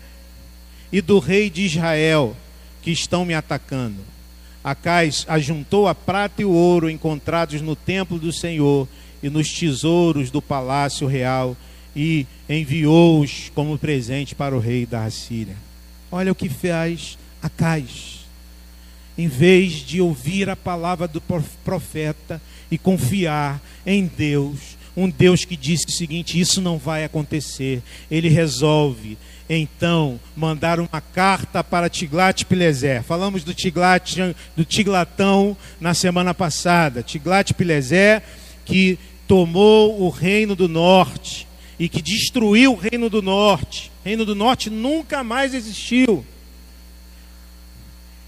e 0.91 1.01
do 1.01 1.17
rei 1.17 1.49
de 1.49 1.63
Israel, 1.63 2.37
que 2.81 2.91
estão 2.91 3.25
me 3.25 3.33
atacando. 3.33 4.12
Acais 4.63 5.25
ajuntou 5.27 5.87
a 5.87 5.93
prata 5.95 6.41
e 6.41 6.45
o 6.45 6.51
ouro 6.51 6.89
encontrados 6.89 7.61
no 7.61 7.75
templo 7.75 8.17
do 8.17 8.31
Senhor 8.31 8.87
e 9.21 9.29
nos 9.29 9.51
tesouros 9.51 10.31
do 10.31 10.41
palácio 10.41 11.05
real 11.05 11.57
e 11.95 12.25
enviou-os 12.49 13.51
como 13.53 13.77
presente 13.77 14.33
para 14.33 14.55
o 14.55 14.59
rei 14.59 14.85
da 14.85 15.03
Assíria. 15.03 15.55
Olha 16.11 16.31
o 16.31 16.35
que 16.35 16.47
faz 16.47 17.17
Acais. 17.41 18.21
Em 19.17 19.27
vez 19.27 19.73
de 19.73 20.01
ouvir 20.01 20.49
a 20.49 20.55
palavra 20.55 21.07
do 21.07 21.21
profeta 21.63 22.41
e 22.71 22.77
confiar 22.77 23.61
em 23.85 24.05
Deus, 24.05 24.77
um 24.95 25.09
Deus 25.09 25.45
que 25.45 25.55
disse 25.55 25.87
o 25.87 25.91
seguinte: 25.91 26.39
isso 26.39 26.61
não 26.61 26.77
vai 26.77 27.03
acontecer, 27.03 27.81
ele 28.09 28.29
resolve 28.29 29.17
então 29.49 30.19
mandar 30.35 30.79
uma 30.79 31.01
carta 31.01 31.63
para 31.63 31.89
Tiglat-Pileser. 31.89 33.03
Falamos 33.03 33.43
do 33.43 33.53
Tiglat, 33.53 34.15
do 34.55 34.63
Tiglatão 34.63 35.55
na 35.79 35.93
semana 35.93 36.33
passada. 36.33 37.03
Tiglat-Pileser 37.03 38.23
que 38.65 38.97
tomou 39.27 40.01
o 40.01 40.09
reino 40.09 40.55
do 40.55 40.69
norte 40.69 41.47
e 41.77 41.89
que 41.89 42.01
destruiu 42.01 42.73
o 42.73 42.77
reino 42.77 43.09
do 43.09 43.21
norte. 43.21 43.91
O 44.03 44.07
reino 44.07 44.25
do 44.25 44.35
norte 44.35 44.69
nunca 44.69 45.23
mais 45.23 45.53
existiu. 45.53 46.25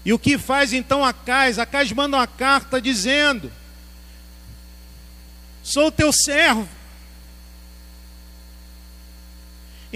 E 0.04 0.12
o 0.12 0.18
que 0.18 0.38
faz 0.38 0.72
então 0.72 1.04
Acais? 1.04 1.58
Acais 1.58 1.90
manda 1.92 2.16
uma 2.16 2.26
carta 2.26 2.80
dizendo: 2.80 3.50
Sou 5.72 5.90
teu 5.90 6.12
servo 6.12 6.68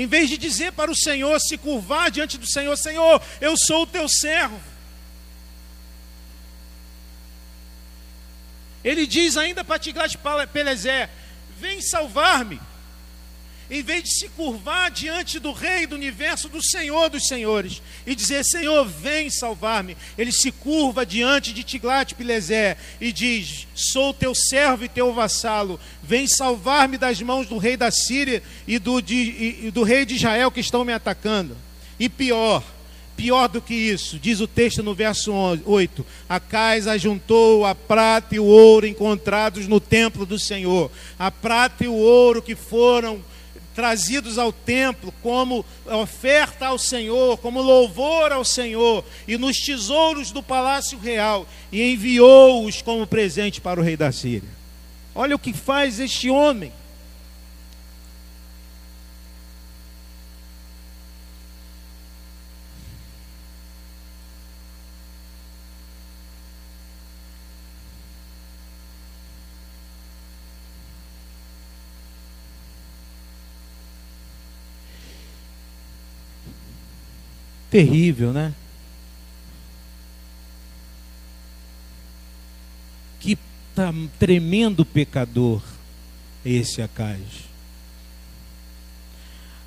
Em 0.01 0.07
vez 0.07 0.31
de 0.31 0.39
dizer 0.39 0.73
para 0.73 0.91
o 0.91 0.97
Senhor, 0.97 1.39
se 1.41 1.59
curvar 1.59 2.11
diante 2.11 2.39
do 2.39 2.47
Senhor, 2.47 2.75
Senhor, 2.77 3.21
eu 3.41 3.55
sou 3.57 3.83
o 3.83 3.87
teu 3.87 4.09
servo. 4.09 4.59
Ele 8.83 9.07
diz 9.07 9.37
ainda 9.37 9.63
para 9.63 9.79
Tiglat-Pileser: 9.79 11.11
Vem 11.59 11.83
salvar-me. 11.83 12.59
Em 13.71 13.83
vez 13.83 14.03
de 14.03 14.19
se 14.19 14.29
curvar 14.31 14.91
diante 14.91 15.39
do 15.39 15.53
Rei 15.53 15.87
do 15.87 15.95
universo, 15.95 16.49
do 16.49 16.61
Senhor 16.61 17.09
dos 17.09 17.29
Senhores, 17.29 17.81
e 18.05 18.17
dizer: 18.17 18.45
Senhor, 18.45 18.85
vem 18.85 19.31
salvar-me, 19.31 19.97
ele 20.19 20.33
se 20.33 20.51
curva 20.51 21.07
diante 21.07 21.53
de 21.53 21.63
Tiglat-Pileser 21.63 22.77
e 23.01 23.13
diz: 23.13 23.69
Sou 23.75 24.13
teu 24.13 24.35
servo 24.35 24.85
e 24.85 24.89
teu 24.89 25.15
vassalo, 25.15 25.79
vem 26.03 26.27
salvar-me 26.27 26.99
das 26.99 27.23
mãos 27.23 27.47
do 27.47 27.59
rei 27.59 27.77
da 27.77 27.93
Síria 27.93 28.43
e 28.67 28.79
do, 28.79 29.01
de, 29.01 29.59
e 29.63 29.71
do 29.71 29.85
rei 29.85 30.05
de 30.05 30.17
Israel 30.17 30.51
que 30.51 30.61
estão 30.61 30.85
me 30.85 30.93
atacando. 30.93 31.57
E 31.99 32.09
pior, 32.09 32.65
pior 33.17 33.47
do 33.47 33.61
que 33.61 33.75
isso, 33.75 34.19
diz 34.19 34.41
o 34.41 34.49
texto 34.49 34.83
no 34.83 34.95
verso 34.97 35.33
8: 35.33 36.05
Acais 36.29 36.89
ajuntou 36.89 37.65
a 37.65 37.75
prata 37.75 38.35
e 38.35 38.41
o 38.41 38.45
ouro 38.47 38.85
encontrados 38.85 39.69
no 39.69 39.79
templo 39.79 40.27
do 40.27 40.41
Senhor, 40.41 40.91
a 41.17 41.31
prata 41.31 41.85
e 41.85 41.89
o 41.89 41.95
ouro 41.95 42.43
que 42.43 42.57
foram 42.57 43.23
trazidos 43.75 44.39
ao 44.39 44.53
templo 44.53 45.13
como 45.23 45.65
oferta 45.87 46.67
ao 46.67 46.79
Senhor, 46.79 47.39
como 47.39 47.63
louvor 47.63 48.33
ao 48.33 48.45
Senhor, 48.45 49.05
e 49.27 49.37
nos 49.39 49.59
tesouros 49.59 50.31
do 50.31 50.43
palácio 50.43 50.99
real, 50.99 51.47
e 51.71 51.93
enviou-os 51.93 52.83
como 52.83 53.07
presente 53.07 53.61
para 53.61 53.81
o 53.81 53.83
rei 53.83 53.97
da 53.97 54.13
Síria. 54.13 54.49
Olha 55.15 55.37
o 55.37 55.39
que 55.39 55.53
faz 55.53 55.99
este 56.01 56.31
homem. 56.31 56.73
Terrível, 77.71 78.33
né? 78.33 78.53
Que 83.21 83.39
tremendo 84.19 84.85
pecador 84.85 85.63
esse 86.45 86.83
Acais. 86.83 87.49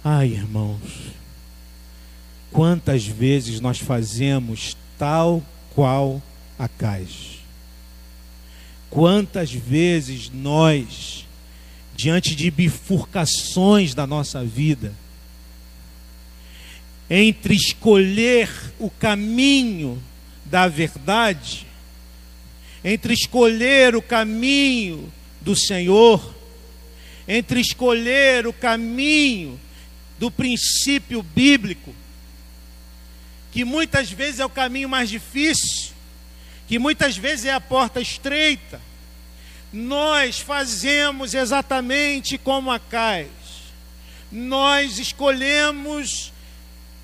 Ai, 0.03 0.29
irmãos, 0.29 0.81
quantas 2.51 3.05
vezes 3.05 3.61
nós 3.61 3.79
fazemos 3.79 4.75
tal 4.97 5.41
qual 5.73 6.21
Acais? 6.59 7.39
Quantas 8.89 9.51
vezes 9.51 10.29
nós, 10.29 11.25
diante 11.95 12.35
de 12.35 12.51
bifurcações 12.51 13.95
da 13.95 14.05
nossa 14.05 14.43
vida, 14.43 14.93
entre 17.09 17.53
escolher 17.53 18.49
o 18.79 18.89
caminho 18.89 20.01
da 20.45 20.67
verdade, 20.67 21.67
entre 22.83 23.13
escolher 23.13 23.95
o 23.95 24.01
caminho 24.01 25.11
do 25.41 25.55
Senhor, 25.55 26.33
entre 27.27 27.59
escolher 27.59 28.47
o 28.47 28.53
caminho 28.53 29.59
do 30.19 30.29
princípio 30.31 31.21
bíblico, 31.21 31.93
que 33.51 33.63
muitas 33.63 34.11
vezes 34.11 34.39
é 34.39 34.45
o 34.45 34.49
caminho 34.49 34.89
mais 34.89 35.09
difícil, 35.09 35.91
que 36.67 36.79
muitas 36.79 37.15
vezes 37.15 37.45
é 37.45 37.53
a 37.53 37.61
porta 37.61 38.01
estreita, 38.01 38.81
nós 39.71 40.39
fazemos 40.39 41.33
exatamente 41.33 42.37
como 42.37 42.71
Acais. 42.71 43.29
Nós 44.31 44.99
escolhemos 44.99 46.32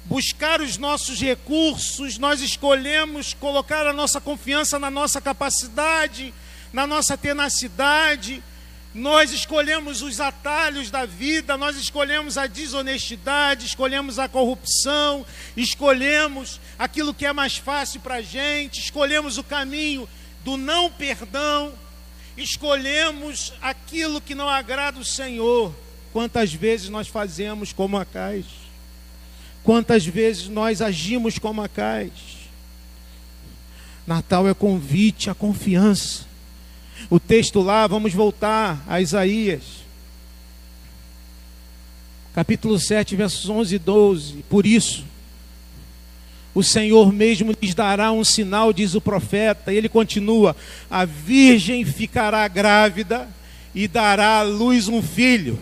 buscar 0.10 0.60
os 0.60 0.76
nossos 0.76 1.22
recursos, 1.22 2.18
nós 2.18 2.42
escolhemos 2.42 3.36
colocar 3.36 3.86
a 3.86 3.94
nossa 3.94 4.20
confiança 4.20 4.80
na 4.80 4.90
nossa 4.90 5.22
capacidade, 5.22 6.34
na 6.74 6.88
nossa 6.88 7.16
tenacidade, 7.16 8.44
nós 8.92 9.32
escolhemos 9.32 10.02
os 10.02 10.20
atalhos 10.20 10.90
da 10.90 11.06
vida, 11.06 11.56
nós 11.56 11.78
escolhemos 11.78 12.40
a 12.40 12.48
desonestidade, 12.48 13.68
escolhemos 13.68 14.18
a 14.18 14.28
corrupção, 14.28 15.24
escolhemos 15.56 16.60
aquilo 16.80 17.14
que 17.14 17.28
é 17.28 17.32
mais 17.32 17.58
fácil 17.58 18.02
para 18.02 18.16
a 18.16 18.22
gente, 18.24 18.80
escolhemos 18.80 19.38
o 19.38 19.44
caminho 19.44 20.10
do 20.44 20.58
não 20.58 20.92
perdão, 20.92 21.72
escolhemos 22.36 23.54
aquilo 23.62 24.20
que 24.20 24.34
não 24.34 24.50
agrada 24.50 25.00
o 25.00 25.06
Senhor. 25.06 25.72
Quantas 26.12 26.52
vezes 26.52 26.90
nós 26.90 27.08
fazemos 27.08 27.72
como 27.72 27.96
a 27.96 28.04
caixa? 28.04 28.69
Quantas 29.64 30.06
vezes 30.06 30.48
nós 30.48 30.82
agimos 30.82 31.38
como 31.38 31.62
Acais? 31.62 32.12
Natal 34.08 34.48
é 34.48 34.54
convite 34.54 35.30
à 35.30 35.36
confiança. 35.36 36.26
O 37.10 37.20
texto 37.20 37.62
lá, 37.62 37.86
vamos 37.86 38.14
voltar 38.14 38.84
a 38.88 39.00
Isaías. 39.00 39.62
Capítulo 42.34 42.80
7, 42.80 43.16
versos 43.16 43.48
11 43.50 43.76
e 43.76 43.80
12. 43.80 44.34
Por 44.50 44.66
isso, 44.66 45.06
o 46.54 46.64
Senhor 46.64 47.12
mesmo 47.12 47.56
lhes 47.62 47.76
dará 47.76 48.12
um 48.12 48.24
sinal, 48.24 48.74
diz 48.74 48.96
o 48.96 49.02
profeta. 49.02 49.72
E 49.72 49.78
ele 49.78 49.90
continua: 49.90 50.56
A 50.90 51.06
virgem 51.06 51.86
ficará 51.86 52.48
grávida 52.48 53.28
e 53.76 53.88
dará 53.88 54.40
à 54.40 54.42
luz 54.42 54.88
um 54.88 55.02
filho. 55.02 55.60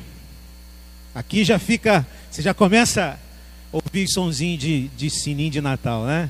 Aqui 1.13 1.43
já 1.43 1.59
fica, 1.59 2.05
você 2.29 2.41
já 2.41 2.53
começa 2.53 3.19
ouvir 3.83 4.07
sonzinho 4.07 4.57
de, 4.57 4.87
de 4.89 5.09
sininho 5.09 5.51
de 5.51 5.61
Natal, 5.61 6.05
né? 6.05 6.29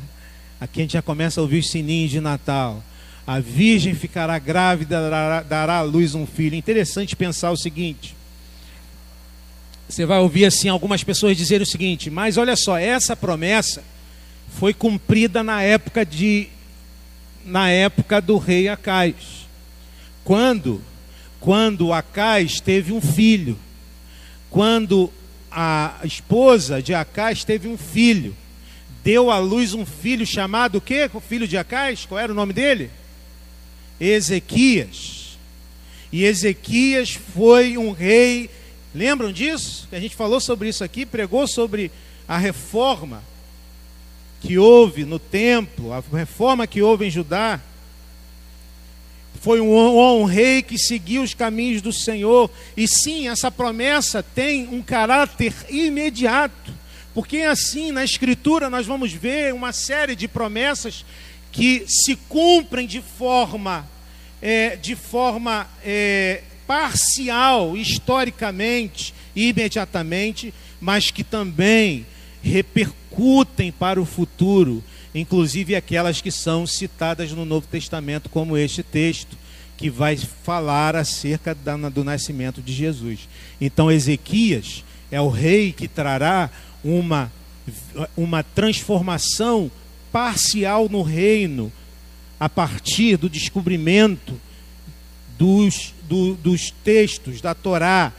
Aqui 0.59 0.79
a 0.79 0.83
gente 0.83 0.93
já 0.93 1.01
começa 1.01 1.39
a 1.39 1.43
ouvir 1.43 1.59
os 1.59 1.69
sininhos 1.69 2.11
de 2.11 2.19
Natal. 2.19 2.83
A 3.25 3.39
virgem 3.39 3.93
ficará 3.93 4.39
grávida, 4.39 5.09
dará, 5.47 5.77
à 5.77 5.81
luz 5.81 6.15
um 6.15 6.25
filho. 6.25 6.55
Interessante 6.55 7.15
pensar 7.15 7.51
o 7.51 7.57
seguinte. 7.57 8.15
Você 9.87 10.05
vai 10.05 10.19
ouvir 10.19 10.45
assim 10.45 10.69
algumas 10.69 11.03
pessoas 11.03 11.37
dizerem 11.37 11.63
o 11.63 11.69
seguinte: 11.69 12.09
mas 12.09 12.37
olha 12.37 12.55
só, 12.55 12.77
essa 12.77 13.15
promessa 13.15 13.83
foi 14.57 14.73
cumprida 14.73 15.43
na 15.43 15.61
época 15.61 16.05
de 16.05 16.47
na 17.45 17.69
época 17.69 18.21
do 18.21 18.37
rei 18.37 18.67
Acais. 18.67 19.47
Quando 20.23 20.81
quando 21.39 21.93
Acais 21.93 22.59
teve 22.59 22.91
um 22.91 23.01
filho. 23.01 23.57
Quando 24.49 25.11
a 25.59 26.01
esposa 26.03 26.83
de 26.83 26.93
Acais 26.93 27.43
teve 27.43 27.67
um 27.67 27.75
filho. 27.75 28.37
Deu 29.03 29.31
à 29.31 29.39
luz 29.39 29.73
um 29.73 29.87
filho 29.87 30.23
chamado 30.23 30.77
o 30.77 30.81
quê? 30.81 31.09
O 31.11 31.19
filho 31.19 31.47
de 31.47 31.57
Acais? 31.57 32.05
Qual 32.05 32.19
era 32.19 32.31
o 32.31 32.35
nome 32.35 32.53
dele? 32.53 32.91
Ezequias. 33.99 35.35
E 36.11 36.23
Ezequias 36.25 37.09
foi 37.09 37.75
um 37.75 37.91
rei. 37.91 38.51
Lembram 38.93 39.31
disso? 39.31 39.87
A 39.91 39.99
gente 39.99 40.15
falou 40.15 40.39
sobre 40.39 40.69
isso 40.69 40.83
aqui, 40.83 41.07
pregou 41.07 41.47
sobre 41.47 41.91
a 42.27 42.37
reforma 42.37 43.23
que 44.39 44.59
houve 44.59 45.05
no 45.05 45.17
templo, 45.17 45.91
a 45.91 46.03
reforma 46.15 46.67
que 46.67 46.83
houve 46.83 47.07
em 47.07 47.09
Judá. 47.09 47.59
Foi 49.39 49.61
um, 49.61 50.21
um 50.21 50.23
rei 50.23 50.61
que 50.61 50.77
seguiu 50.77 51.21
os 51.21 51.33
caminhos 51.33 51.81
do 51.81 51.93
Senhor. 51.93 52.49
E 52.75 52.87
sim, 52.87 53.27
essa 53.27 53.51
promessa 53.51 54.21
tem 54.23 54.67
um 54.67 54.81
caráter 54.81 55.53
imediato. 55.69 56.73
Porque 57.13 57.39
assim, 57.39 57.91
na 57.91 58.03
Escritura, 58.03 58.69
nós 58.69 58.85
vamos 58.85 59.11
ver 59.11 59.53
uma 59.53 59.71
série 59.71 60.15
de 60.15 60.27
promessas 60.27 61.03
que 61.51 61.83
se 61.87 62.15
cumprem 62.15 62.85
de 62.85 63.01
forma, 63.01 63.87
é, 64.41 64.75
de 64.75 64.95
forma 64.95 65.67
é, 65.83 66.43
parcial, 66.67 67.75
historicamente 67.75 69.13
e 69.35 69.49
imediatamente, 69.49 70.53
mas 70.79 71.09
que 71.09 71.23
também 71.23 72.05
repercutem 72.43 73.71
para 73.71 73.99
o 73.99 74.05
futuro 74.05 74.83
inclusive 75.17 75.75
aquelas 75.75 76.21
que 76.21 76.31
são 76.31 76.67
citadas 76.67 77.31
no 77.31 77.45
Novo 77.45 77.67
Testamento, 77.67 78.29
como 78.29 78.57
este 78.57 78.83
texto, 78.83 79.37
que 79.77 79.89
vai 79.89 80.17
falar 80.17 80.95
acerca 80.95 81.55
do 81.93 82.03
nascimento 82.03 82.61
de 82.61 82.73
Jesus. 82.73 83.29
Então, 83.61 83.91
Ezequias 83.91 84.83
é 85.11 85.21
o 85.21 85.29
rei 85.29 85.71
que 85.71 85.87
trará 85.87 86.49
uma, 86.83 87.31
uma 88.15 88.43
transformação 88.43 89.71
parcial 90.11 90.89
no 90.89 91.03
reino, 91.03 91.71
a 92.39 92.49
partir 92.49 93.17
do 93.17 93.29
descobrimento 93.29 94.39
dos, 95.37 95.93
do, 96.07 96.35
dos 96.35 96.71
textos 96.83 97.41
da 97.41 97.53
Torá, 97.53 98.13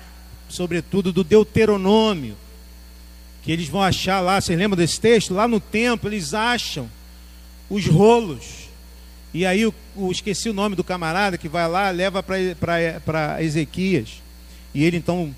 sobretudo 0.48 1.12
do 1.12 1.22
Deuteronômio 1.22 2.36
que 3.42 3.52
eles 3.52 3.68
vão 3.68 3.82
achar 3.82 4.20
lá, 4.20 4.40
vocês 4.40 4.58
lembram 4.58 4.76
desse 4.76 5.00
texto? 5.00 5.34
Lá 5.34 5.48
no 5.48 5.60
templo 5.60 6.08
eles 6.08 6.34
acham 6.34 6.88
os 7.70 7.86
rolos. 7.86 8.68
E 9.32 9.44
aí 9.44 9.60
eu, 9.60 9.74
esqueci 10.10 10.48
o 10.48 10.54
nome 10.54 10.74
do 10.74 10.82
camarada 10.82 11.38
que 11.38 11.48
vai 11.48 11.68
lá, 11.68 11.90
leva 11.90 12.22
para 12.22 13.42
Ezequias. 13.42 14.22
E 14.74 14.84
ele 14.84 14.96
então 14.96 15.34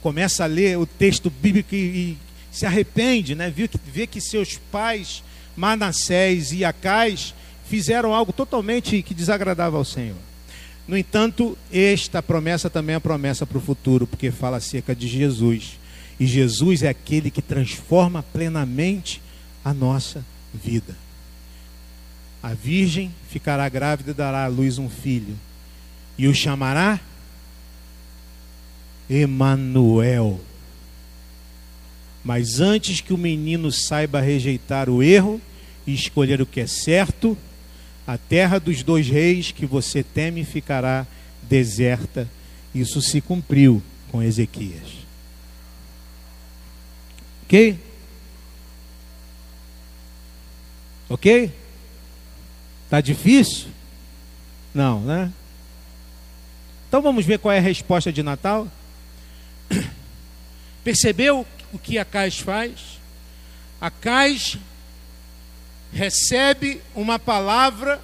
começa 0.00 0.44
a 0.44 0.46
ler 0.46 0.78
o 0.78 0.86
texto 0.86 1.30
bíblico 1.30 1.74
e, 1.74 1.78
e 1.78 2.18
se 2.50 2.66
arrepende, 2.66 3.34
né? 3.34 3.50
Vê 3.50 3.68
que, 3.68 3.78
vê 3.86 4.06
que 4.06 4.20
seus 4.20 4.58
pais, 4.70 5.22
Manassés 5.56 6.52
e 6.52 6.64
Acais, 6.64 7.34
fizeram 7.68 8.14
algo 8.14 8.32
totalmente 8.32 9.02
que 9.02 9.14
desagradava 9.14 9.76
ao 9.76 9.84
Senhor. 9.84 10.16
No 10.86 10.96
entanto, 10.96 11.56
esta 11.70 12.22
promessa 12.22 12.70
também 12.70 12.96
é 12.96 12.98
promessa 12.98 13.46
para 13.46 13.58
o 13.58 13.60
futuro, 13.60 14.06
porque 14.06 14.30
fala 14.30 14.56
acerca 14.56 14.94
de 14.94 15.06
Jesus. 15.06 15.77
E 16.18 16.26
Jesus 16.26 16.82
é 16.82 16.88
aquele 16.88 17.30
que 17.30 17.40
transforma 17.40 18.22
plenamente 18.22 19.22
a 19.64 19.72
nossa 19.72 20.24
vida. 20.52 20.96
A 22.42 22.54
virgem 22.54 23.14
ficará 23.28 23.68
grávida 23.68 24.10
e 24.10 24.14
dará 24.14 24.44
à 24.44 24.48
luz 24.48 24.78
um 24.78 24.88
filho, 24.88 25.36
e 26.16 26.26
o 26.26 26.34
chamará 26.34 27.00
Emanuel. 29.08 30.40
Mas 32.24 32.60
antes 32.60 33.00
que 33.00 33.12
o 33.12 33.18
menino 33.18 33.72
saiba 33.72 34.20
rejeitar 34.20 34.90
o 34.90 35.02
erro 35.02 35.40
e 35.86 35.94
escolher 35.94 36.42
o 36.42 36.46
que 36.46 36.60
é 36.60 36.66
certo, 36.66 37.36
a 38.06 38.18
terra 38.18 38.58
dos 38.58 38.82
dois 38.82 39.08
reis 39.08 39.52
que 39.52 39.66
você 39.66 40.02
teme 40.02 40.44
ficará 40.44 41.06
deserta. 41.42 42.28
Isso 42.74 43.00
se 43.00 43.20
cumpriu 43.20 43.82
com 44.10 44.22
Ezequias. 44.22 45.07
Ok? 47.48 47.78
Ok? 51.08 51.50
Tá 52.90 53.00
difícil? 53.00 53.68
Não, 54.74 55.00
né? 55.00 55.32
Então 56.86 57.00
vamos 57.00 57.24
ver 57.24 57.38
qual 57.38 57.54
é 57.54 57.56
a 57.56 57.62
resposta 57.62 58.12
de 58.12 58.22
Natal. 58.22 58.68
Percebeu 60.84 61.46
o 61.72 61.78
que 61.78 61.96
a 61.96 62.04
Cais 62.04 62.38
faz? 62.38 63.00
A 63.80 63.90
Cais 63.90 64.58
recebe 65.90 66.82
uma 66.94 67.18
palavra, 67.18 67.98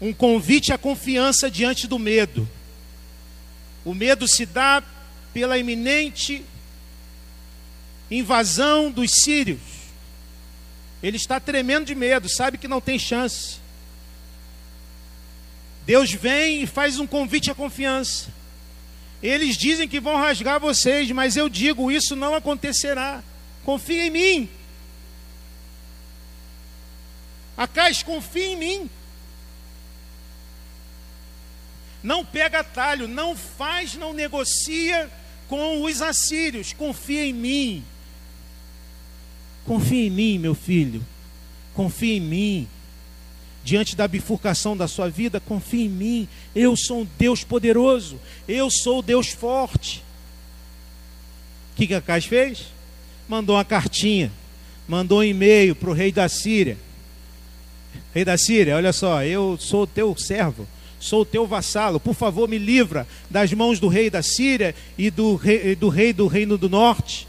um 0.00 0.14
convite 0.14 0.72
à 0.72 0.78
confiança 0.78 1.50
diante 1.50 1.86
do 1.86 1.98
medo. 1.98 2.48
O 3.84 3.92
medo 3.92 4.26
se 4.26 4.46
dá 4.46 4.82
pela 5.34 5.58
iminente 5.58 6.42
invasão 8.18 8.90
dos 8.90 9.10
sírios. 9.10 9.60
Ele 11.02 11.16
está 11.16 11.40
tremendo 11.40 11.86
de 11.86 11.94
medo, 11.94 12.28
sabe 12.28 12.58
que 12.58 12.68
não 12.68 12.80
tem 12.80 12.98
chance. 12.98 13.56
Deus 15.84 16.12
vem 16.12 16.62
e 16.62 16.66
faz 16.66 16.98
um 16.98 17.06
convite 17.06 17.50
à 17.50 17.54
confiança. 17.54 18.28
Eles 19.22 19.56
dizem 19.56 19.88
que 19.88 20.00
vão 20.00 20.16
rasgar 20.16 20.60
vocês, 20.60 21.10
mas 21.10 21.36
eu 21.36 21.48
digo: 21.48 21.90
isso 21.90 22.14
não 22.14 22.34
acontecerá. 22.34 23.22
Confia 23.64 24.06
em 24.06 24.10
mim. 24.10 24.48
Acais, 27.56 28.02
confia 28.02 28.46
em 28.46 28.56
mim. 28.56 28.90
Não 32.02 32.24
pega 32.24 32.60
atalho, 32.60 33.06
não 33.06 33.36
faz, 33.36 33.94
não 33.94 34.12
negocia 34.12 35.10
com 35.48 35.82
os 35.82 36.02
assírios. 36.02 36.72
Confia 36.72 37.24
em 37.24 37.32
mim. 37.32 37.84
Confia 39.64 40.06
em 40.06 40.10
mim, 40.10 40.38
meu 40.38 40.54
filho. 40.54 41.04
Confia 41.74 42.16
em 42.16 42.20
mim. 42.20 42.68
Diante 43.64 43.94
da 43.94 44.08
bifurcação 44.08 44.76
da 44.76 44.88
sua 44.88 45.08
vida, 45.08 45.38
confia 45.40 45.84
em 45.84 45.88
mim. 45.88 46.28
Eu 46.54 46.76
sou 46.76 47.02
um 47.02 47.08
Deus 47.18 47.44
poderoso. 47.44 48.18
Eu 48.48 48.70
sou 48.70 48.98
o 48.98 49.02
Deus 49.02 49.28
forte. 49.28 50.02
O 51.72 51.76
que, 51.76 51.86
que 51.86 51.94
Acais 51.94 52.24
fez? 52.24 52.66
Mandou 53.28 53.56
uma 53.56 53.64
cartinha. 53.64 54.32
Mandou 54.88 55.20
um 55.20 55.24
e-mail 55.24 55.74
para 55.74 55.90
o 55.90 55.94
rei 55.94 56.10
da 56.10 56.28
Síria 56.28 56.76
Rei 58.14 58.24
da 58.24 58.36
Síria, 58.36 58.76
olha 58.76 58.92
só, 58.92 59.24
eu 59.24 59.56
sou 59.58 59.86
teu 59.86 60.14
servo, 60.16 60.68
sou 61.00 61.24
teu 61.24 61.46
vassalo, 61.46 61.98
por 61.98 62.14
favor 62.14 62.46
me 62.46 62.58
livra 62.58 63.06
das 63.30 63.52
mãos 63.52 63.80
do 63.80 63.88
rei 63.88 64.10
da 64.10 64.22
Síria 64.22 64.74
e 64.98 65.10
do 65.10 65.34
rei 65.34 65.74
do, 65.74 65.88
rei 65.88 66.12
do 66.12 66.26
reino 66.26 66.58
do 66.58 66.68
norte. 66.68 67.26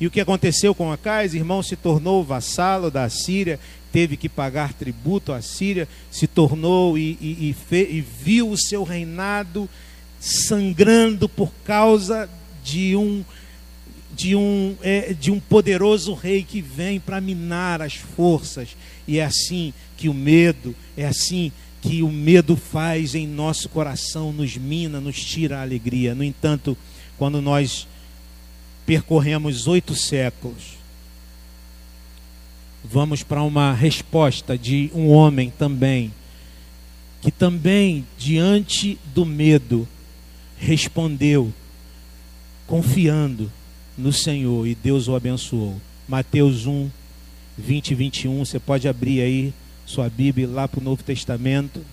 E 0.00 0.06
o 0.06 0.10
que 0.10 0.20
aconteceu 0.20 0.74
com 0.74 0.92
Acais? 0.92 1.34
Irmão 1.34 1.62
se 1.62 1.74
tornou 1.74 2.22
vassalo 2.22 2.90
da 2.90 3.08
Síria, 3.08 3.58
teve 3.90 4.16
que 4.16 4.28
pagar 4.28 4.74
tributo 4.74 5.32
à 5.32 5.40
Síria, 5.40 5.88
se 6.10 6.26
tornou 6.26 6.98
e, 6.98 7.16
e, 7.20 7.48
e, 7.48 7.52
fe, 7.54 7.88
e 7.90 8.00
viu 8.00 8.50
o 8.50 8.58
seu 8.58 8.84
reinado 8.84 9.68
sangrando 10.20 11.28
por 11.28 11.50
causa 11.64 12.28
de 12.62 12.96
um 12.96 13.24
de 14.14 14.34
um, 14.34 14.74
é, 14.80 15.12
de 15.12 15.30
um 15.30 15.38
poderoso 15.38 16.14
rei 16.14 16.42
que 16.42 16.62
vem 16.62 16.98
para 16.98 17.20
minar 17.20 17.82
as 17.82 17.96
forças. 17.96 18.70
E 19.06 19.18
é 19.18 19.24
assim 19.24 19.74
que 19.94 20.08
o 20.08 20.14
medo, 20.14 20.74
é 20.96 21.06
assim 21.06 21.52
que 21.82 22.02
o 22.02 22.10
medo 22.10 22.56
faz 22.56 23.14
em 23.14 23.26
nosso 23.26 23.68
coração, 23.68 24.32
nos 24.32 24.56
mina, 24.56 25.00
nos 25.00 25.22
tira 25.22 25.58
a 25.58 25.62
alegria. 25.62 26.14
No 26.14 26.24
entanto, 26.24 26.76
quando 27.18 27.42
nós 27.42 27.86
percorremos 28.86 29.66
oito 29.66 29.94
séculos, 29.94 30.76
vamos 32.84 33.22
para 33.22 33.42
uma 33.42 33.72
resposta 33.72 34.56
de 34.56 34.90
um 34.94 35.10
homem 35.10 35.50
também, 35.50 36.12
que 37.20 37.32
também, 37.32 38.06
diante 38.16 38.98
do 39.12 39.26
medo, 39.26 39.86
respondeu, 40.56 41.52
confiando 42.66 43.50
no 43.98 44.12
Senhor 44.12 44.66
e 44.66 44.74
Deus 44.74 45.08
o 45.08 45.16
abençoou. 45.16 45.80
Mateus 46.08 46.66
1, 46.66 46.88
20 47.58 47.90
e 47.90 47.94
21. 47.94 48.44
Você 48.44 48.60
pode 48.60 48.86
abrir 48.86 49.20
aí 49.20 49.52
sua 49.84 50.08
Bíblia 50.08 50.46
lá 50.46 50.68
para 50.68 50.80
o 50.80 50.84
Novo 50.84 51.02
Testamento 51.02 51.84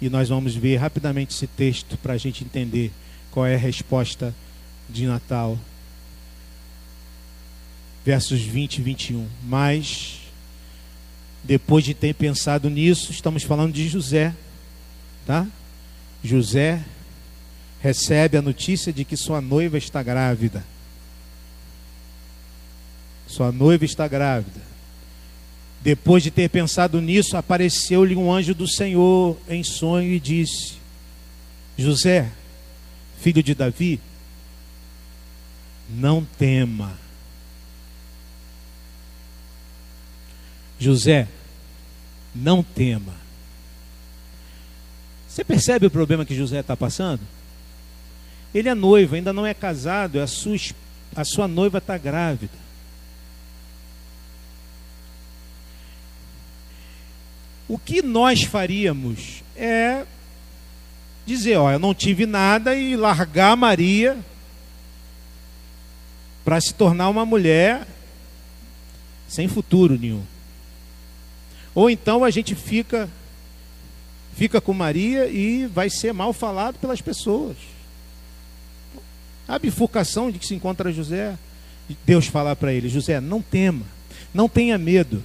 e 0.00 0.08
nós 0.08 0.28
vamos 0.28 0.56
ver 0.56 0.76
rapidamente 0.76 1.34
esse 1.34 1.46
texto 1.46 1.96
para 1.98 2.14
a 2.14 2.18
gente 2.18 2.42
entender 2.42 2.90
qual 3.30 3.46
é 3.46 3.54
a 3.54 3.58
resposta 3.58 4.34
de 4.90 5.06
Natal. 5.06 5.56
Versos 8.04 8.40
20 8.40 8.78
e 8.78 8.82
21. 8.82 9.28
Mas, 9.44 10.20
depois 11.42 11.84
de 11.84 11.94
ter 11.94 12.14
pensado 12.14 12.68
nisso, 12.68 13.12
estamos 13.12 13.42
falando 13.42 13.72
de 13.72 13.88
José, 13.88 14.34
tá? 15.26 15.46
José 16.22 16.82
recebe 17.80 18.36
a 18.36 18.42
notícia 18.42 18.92
de 18.92 19.04
que 19.04 19.16
sua 19.16 19.40
noiva 19.40 19.76
está 19.76 20.02
grávida. 20.02 20.64
Sua 23.26 23.50
noiva 23.50 23.84
está 23.84 24.06
grávida. 24.06 24.60
Depois 25.80 26.22
de 26.22 26.30
ter 26.30 26.48
pensado 26.48 27.00
nisso, 27.00 27.36
apareceu-lhe 27.36 28.14
um 28.14 28.32
anjo 28.32 28.54
do 28.54 28.68
Senhor 28.68 29.36
em 29.48 29.64
sonho 29.64 30.12
e 30.12 30.20
disse: 30.20 30.74
José, 31.76 32.30
filho 33.20 33.42
de 33.42 33.52
Davi, 33.52 33.98
não 35.88 36.24
tema. 36.38 37.01
José, 40.82 41.28
não 42.34 42.62
tema. 42.62 43.14
Você 45.28 45.44
percebe 45.44 45.86
o 45.86 45.90
problema 45.90 46.26
que 46.26 46.34
José 46.34 46.60
está 46.60 46.76
passando? 46.76 47.20
Ele 48.54 48.68
é 48.68 48.74
noivo, 48.74 49.14
ainda 49.14 49.32
não 49.32 49.46
é 49.46 49.54
casado, 49.54 50.20
a 50.20 50.26
sua, 50.26 50.56
a 51.16 51.24
sua 51.24 51.48
noiva 51.48 51.78
está 51.78 51.96
grávida. 51.96 52.62
O 57.66 57.78
que 57.78 58.02
nós 58.02 58.42
faríamos 58.42 59.42
é 59.56 60.04
dizer, 61.24 61.56
ó, 61.56 61.70
eu 61.70 61.78
não 61.78 61.94
tive 61.94 62.26
nada 62.26 62.74
e 62.74 62.96
largar 62.96 63.56
Maria 63.56 64.18
para 66.44 66.60
se 66.60 66.74
tornar 66.74 67.08
uma 67.08 67.24
mulher 67.24 67.86
sem 69.28 69.48
futuro 69.48 69.98
nenhum. 69.98 70.22
Ou 71.74 71.88
então 71.88 72.24
a 72.24 72.30
gente 72.30 72.54
fica 72.54 73.08
fica 74.34 74.60
com 74.60 74.72
Maria 74.72 75.26
e 75.26 75.66
vai 75.66 75.90
ser 75.90 76.12
mal 76.12 76.32
falado 76.32 76.78
pelas 76.78 77.00
pessoas. 77.00 77.56
A 79.46 79.58
bifurcação 79.58 80.30
de 80.30 80.38
que 80.38 80.46
se 80.46 80.54
encontra 80.54 80.92
José, 80.92 81.36
Deus 82.06 82.26
falar 82.26 82.56
para 82.56 82.72
ele: 82.72 82.88
José, 82.88 83.20
não 83.20 83.42
tema, 83.42 83.84
não 84.32 84.48
tenha 84.48 84.78
medo. 84.78 85.22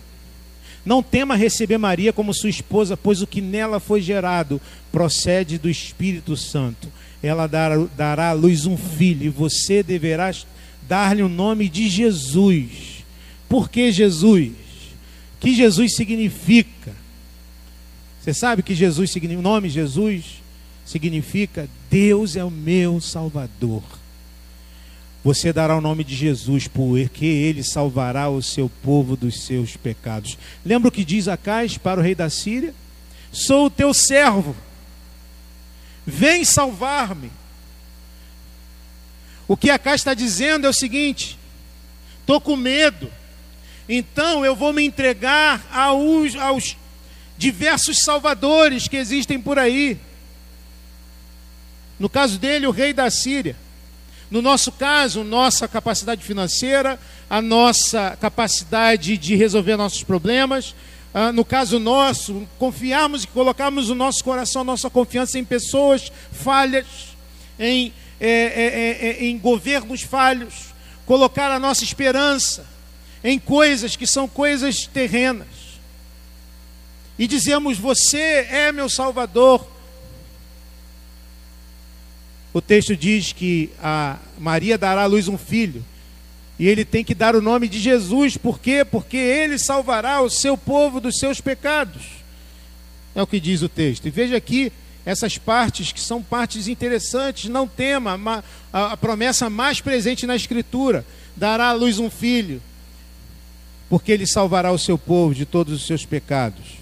Não 0.85 1.03
tema 1.03 1.35
receber 1.35 1.77
Maria 1.77 2.13
como 2.13 2.33
sua 2.33 2.49
esposa, 2.49 2.95
pois 2.95 3.21
o 3.21 3.27
que 3.27 3.41
nela 3.41 3.77
foi 3.77 4.01
gerado 4.01 4.61
procede 4.89 5.57
do 5.57 5.69
Espírito 5.69 6.37
Santo. 6.37 6.87
Ela 7.21 7.45
dará, 7.45 7.75
dará 7.97 8.29
à 8.29 8.33
luz 8.33 8.65
um 8.65 8.77
filho, 8.77 9.25
e 9.25 9.29
você 9.29 9.83
deverá 9.83 10.33
dar-lhe 10.87 11.21
o 11.21 11.27
nome 11.27 11.67
de 11.67 11.89
Jesus. 11.89 13.03
Por 13.49 13.69
que 13.69 13.91
Jesus? 13.91 14.66
Que 15.39 15.55
Jesus 15.55 15.95
significa? 15.95 16.93
Você 18.19 18.33
sabe 18.33 18.63
que 18.63 18.75
Jesus 18.75 19.11
significa, 19.11 19.39
o 19.39 19.43
nome 19.43 19.69
Jesus 19.69 20.41
significa 20.85 21.69
Deus 21.89 22.35
é 22.35 22.43
o 22.43 22.51
meu 22.51 22.99
Salvador. 22.99 23.83
Você 25.23 25.51
dará 25.51 25.75
o 25.75 25.81
nome 25.81 26.03
de 26.03 26.15
Jesus, 26.15 26.67
porque 26.67 27.25
ele 27.25 27.63
salvará 27.63 28.29
o 28.29 28.41
seu 28.41 28.69
povo 28.81 29.17
dos 29.17 29.43
seus 29.43 29.75
pecados. 29.75 30.37
Lembra 30.65 30.87
o 30.87 30.91
que 30.91 31.03
diz 31.03 31.27
Acais 31.27 31.77
para 31.77 31.99
o 31.99 32.03
rei 32.03 32.15
da 32.15 32.29
Síria? 32.29 32.73
Sou 33.31 33.65
o 33.65 33.69
teu 33.69 33.93
servo, 33.93 34.55
vem 36.05 36.45
salvar-me. 36.45 37.29
O 39.47 39.57
que 39.57 39.69
Acais 39.69 40.01
está 40.01 40.13
dizendo 40.13 40.65
é 40.65 40.69
o 40.69 40.73
seguinte: 40.73 41.37
estou 42.21 42.39
com 42.39 42.55
medo, 42.55 43.11
então 43.87 44.45
eu 44.45 44.55
vou 44.55 44.73
me 44.73 44.83
entregar 44.83 45.65
aos, 45.71 46.35
aos 46.35 46.75
diversos 47.37 47.99
salvadores 47.99 48.87
que 48.87 48.97
existem 48.97 49.39
por 49.39 49.57
aí. 49.57 49.97
No 51.97 52.09
caso 52.09 52.37
dele, 52.37 52.67
o 52.67 52.71
rei 52.71 52.91
da 52.91 53.09
Síria. 53.09 53.55
No 54.29 54.41
nosso 54.41 54.71
caso, 54.73 55.23
nossa 55.23 55.67
capacidade 55.67 56.23
financeira, 56.23 56.99
a 57.29 57.41
nossa 57.41 58.17
capacidade 58.19 59.17
de 59.17 59.35
resolver 59.35 59.77
nossos 59.77 60.03
problemas. 60.03 60.75
Ah, 61.13 61.31
no 61.31 61.45
caso 61.45 61.79
nosso, 61.79 62.45
confiarmos 62.59 63.23
e 63.23 63.27
colocarmos 63.27 63.89
o 63.89 63.95
nosso 63.95 64.21
coração, 64.23 64.63
a 64.63 64.65
nossa 64.65 64.89
confiança 64.89 65.39
em 65.39 65.45
pessoas 65.45 66.11
falhas, 66.31 66.85
em, 67.57 67.93
é, 68.19 68.29
é, 68.29 69.07
é, 69.07 69.25
em 69.25 69.37
governos 69.37 70.01
falhos, 70.01 70.75
colocar 71.05 71.49
a 71.49 71.59
nossa 71.59 71.85
esperança 71.85 72.76
em 73.27 73.37
coisas 73.37 73.97
que 73.97 74.07
são 74.07 74.25
coisas 74.25 74.87
terrenas. 74.87 75.47
E 77.19 77.27
dizemos: 77.27 77.77
Você 77.77 78.47
é 78.49 78.71
meu 78.71 78.87
Salvador, 78.87 79.67
o 82.53 82.61
texto 82.61 82.95
diz 82.95 83.33
que 83.33 83.69
a 83.83 84.17
Maria 84.39 84.77
dará 84.77 85.03
à 85.03 85.05
luz 85.05 85.27
um 85.27 85.37
filho. 85.37 85.83
E 86.57 86.67
ele 86.67 86.85
tem 86.85 87.03
que 87.03 87.13
dar 87.13 87.35
o 87.35 87.41
nome 87.41 87.67
de 87.67 87.79
Jesus, 87.79 88.37
por 88.37 88.59
quê? 88.59 88.85
Porque 88.85 89.17
ele 89.17 89.59
salvará 89.59 90.21
o 90.21 90.29
seu 90.29 90.57
povo 90.57 91.01
dos 91.01 91.19
seus 91.19 91.41
pecados. 91.41 92.03
É 93.13 93.21
o 93.21 93.27
que 93.27 93.41
diz 93.41 93.61
o 93.61 93.69
texto. 93.69 94.07
E 94.07 94.09
veja 94.09 94.37
aqui 94.37 94.71
essas 95.05 95.37
partes 95.37 95.91
que 95.91 95.99
são 95.99 96.23
partes 96.23 96.67
interessantes. 96.67 97.49
Não 97.49 97.67
tema 97.67 98.43
a, 98.71 98.95
promessa 98.95 99.49
mais 99.49 99.81
presente 99.81 100.25
na 100.25 100.35
Escritura: 100.35 101.05
dará 101.35 101.67
à 101.67 101.73
luz 101.73 101.99
um 101.99 102.09
filho, 102.09 102.61
porque 103.89 104.11
ele 104.11 104.27
salvará 104.27 104.71
o 104.71 104.77
seu 104.77 104.97
povo 104.97 105.33
de 105.33 105.45
todos 105.45 105.73
os 105.73 105.85
seus 105.85 106.05
pecados. 106.05 106.77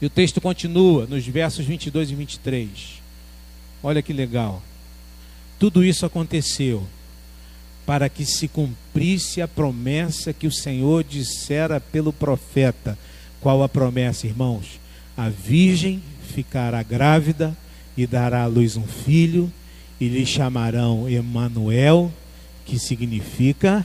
E 0.00 0.06
o 0.06 0.10
texto 0.10 0.40
continua 0.40 1.06
nos 1.06 1.26
versos 1.26 1.66
22 1.66 2.10
e 2.10 2.14
23. 2.14 2.68
Olha 3.82 4.02
que 4.02 4.12
legal. 4.12 4.62
Tudo 5.58 5.84
isso 5.84 6.06
aconteceu 6.06 6.86
para 7.84 8.08
que 8.08 8.24
se 8.24 8.46
cumprisse 8.46 9.40
a 9.40 9.48
promessa 9.48 10.32
que 10.32 10.46
o 10.46 10.52
Senhor 10.52 11.02
dissera 11.02 11.80
pelo 11.80 12.12
profeta. 12.12 12.98
Qual 13.40 13.62
a 13.62 13.68
promessa, 13.68 14.26
irmãos? 14.26 14.78
A 15.16 15.28
virgem 15.28 16.02
ficará 16.22 16.82
grávida 16.82 17.56
e 17.96 18.06
dará 18.06 18.42
à 18.42 18.46
luz 18.46 18.76
um 18.76 18.86
filho, 18.86 19.52
e 20.00 20.06
lhe 20.06 20.24
chamarão 20.24 21.08
Emanuel, 21.08 22.12
que 22.64 22.78
significa 22.78 23.84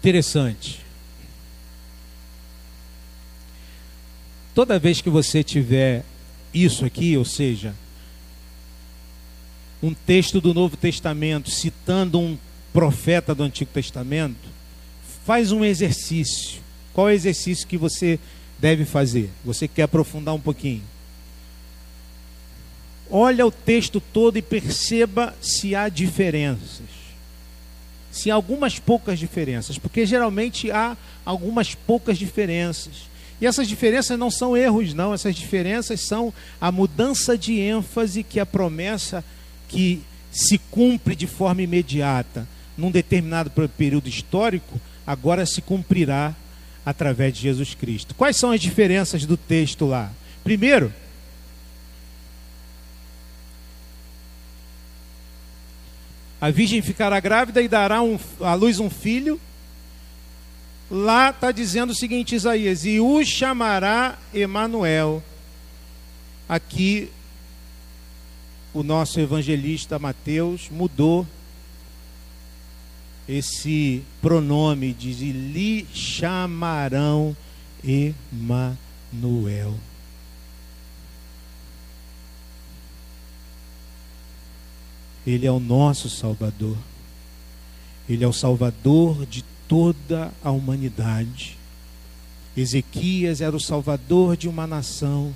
Interessante. 0.00 0.80
Toda 4.54 4.78
vez 4.78 5.02
que 5.02 5.10
você 5.10 5.44
tiver 5.44 6.04
isso 6.54 6.86
aqui, 6.86 7.18
ou 7.18 7.24
seja, 7.24 7.74
um 9.82 9.92
texto 9.92 10.40
do 10.40 10.54
Novo 10.54 10.74
Testamento 10.74 11.50
citando 11.50 12.18
um 12.18 12.38
profeta 12.72 13.34
do 13.34 13.42
Antigo 13.42 13.70
Testamento, 13.72 14.48
faz 15.26 15.52
um 15.52 15.62
exercício. 15.62 16.62
Qual 16.94 17.10
é 17.10 17.12
o 17.12 17.14
exercício 17.14 17.68
que 17.68 17.76
você 17.76 18.18
deve 18.58 18.86
fazer? 18.86 19.30
Você 19.44 19.68
quer 19.68 19.82
aprofundar 19.82 20.34
um 20.34 20.40
pouquinho? 20.40 20.82
Olha 23.10 23.44
o 23.44 23.50
texto 23.50 24.00
todo 24.00 24.38
e 24.38 24.42
perceba 24.42 25.36
se 25.42 25.74
há 25.74 25.90
diferenças 25.90 26.99
há 28.30 28.34
algumas 28.34 28.78
poucas 28.78 29.18
diferenças, 29.18 29.78
porque 29.78 30.04
geralmente 30.04 30.70
há 30.70 30.96
algumas 31.24 31.74
poucas 31.74 32.18
diferenças. 32.18 33.08
E 33.40 33.46
essas 33.46 33.68
diferenças 33.68 34.18
não 34.18 34.30
são 34.30 34.56
erros, 34.56 34.92
não, 34.92 35.14
essas 35.14 35.34
diferenças 35.34 36.00
são 36.00 36.32
a 36.60 36.70
mudança 36.70 37.38
de 37.38 37.58
ênfase 37.58 38.22
que 38.22 38.38
a 38.38 38.44
promessa 38.44 39.24
que 39.68 40.02
se 40.30 40.58
cumpre 40.70 41.14
de 41.14 41.26
forma 41.26 41.62
imediata 41.62 42.46
num 42.76 42.90
determinado 42.90 43.50
período 43.76 44.08
histórico, 44.08 44.80
agora 45.06 45.46
se 45.46 45.60
cumprirá 45.62 46.34
através 46.84 47.34
de 47.34 47.42
Jesus 47.42 47.74
Cristo. 47.74 48.14
Quais 48.14 48.36
são 48.36 48.50
as 48.50 48.60
diferenças 48.60 49.24
do 49.24 49.36
texto 49.36 49.86
lá? 49.86 50.10
Primeiro, 50.42 50.92
A 56.40 56.50
virgem 56.50 56.80
ficará 56.80 57.20
grávida 57.20 57.60
e 57.60 57.68
dará 57.68 58.02
um, 58.02 58.18
à 58.40 58.54
luz 58.54 58.80
um 58.80 58.88
filho. 58.88 59.38
Lá 60.90 61.30
está 61.30 61.52
dizendo 61.52 61.90
o 61.90 61.94
seguinte, 61.94 62.34
Isaías: 62.34 62.84
e 62.84 62.98
o 62.98 63.22
chamará 63.24 64.18
Emanuel. 64.32 65.22
Aqui 66.48 67.10
o 68.72 68.82
nosso 68.82 69.20
evangelista 69.20 69.98
Mateus 69.98 70.68
mudou 70.70 71.26
esse 73.28 74.02
pronome, 74.22 74.92
diz: 74.92 75.20
e 75.20 75.30
lhe 75.30 75.86
chamarão 75.92 77.36
Emanuel. 77.84 79.78
Ele 85.26 85.46
é 85.46 85.52
o 85.52 85.60
nosso 85.60 86.08
Salvador. 86.08 86.76
Ele 88.08 88.24
é 88.24 88.28
o 88.28 88.32
Salvador 88.32 89.26
de 89.26 89.44
toda 89.68 90.32
a 90.42 90.50
humanidade. 90.50 91.56
Ezequias 92.56 93.40
era 93.40 93.54
o 93.54 93.60
Salvador 93.60 94.36
de 94.36 94.48
uma 94.48 94.66
nação. 94.66 95.34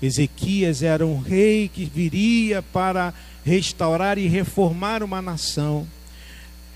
Ezequias 0.00 0.82
era 0.82 1.06
um 1.06 1.18
rei 1.18 1.68
que 1.68 1.84
viria 1.84 2.62
para 2.62 3.12
restaurar 3.44 4.18
e 4.18 4.26
reformar 4.26 5.02
uma 5.02 5.20
nação. 5.20 5.86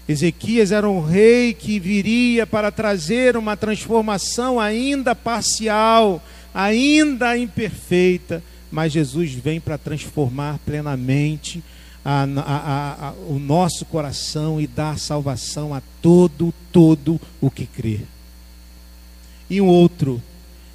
Ezequias 0.08 0.72
era 0.72 0.88
um 0.88 1.04
rei 1.04 1.52
que 1.52 1.78
viria 1.78 2.46
para 2.46 2.70
trazer 2.70 3.36
uma 3.36 3.56
transformação 3.56 4.58
ainda 4.58 5.14
parcial, 5.14 6.22
ainda 6.54 7.36
imperfeita, 7.36 8.42
mas 8.70 8.92
Jesus 8.92 9.32
vem 9.32 9.60
para 9.60 9.76
transformar 9.76 10.58
plenamente 10.64 11.62
a, 12.10 12.22
a, 12.40 13.08
a, 13.08 13.12
o 13.28 13.38
nosso 13.38 13.84
coração 13.84 14.58
e 14.58 14.66
dar 14.66 14.98
salvação 14.98 15.74
a 15.74 15.82
todo, 16.00 16.54
todo 16.72 17.20
o 17.38 17.50
que 17.50 17.66
crê. 17.66 18.00
E 19.50 19.60
um 19.60 19.66
outro, 19.66 20.22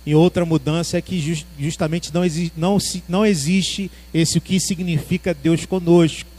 e 0.05 0.13
outra 0.13 0.45
mudança 0.45 0.95
é 0.95 1.01
que 1.01 1.19
just, 1.19 1.47
justamente 1.57 2.13
não, 2.13 2.23
exi, 2.23 2.53
não, 2.55 2.77
não 3.09 3.25
existe 3.25 3.89
esse 4.13 4.37
o 4.37 4.41
que 4.41 4.59
significa 4.59 5.33
Deus 5.33 5.65
conosco. 5.65 6.29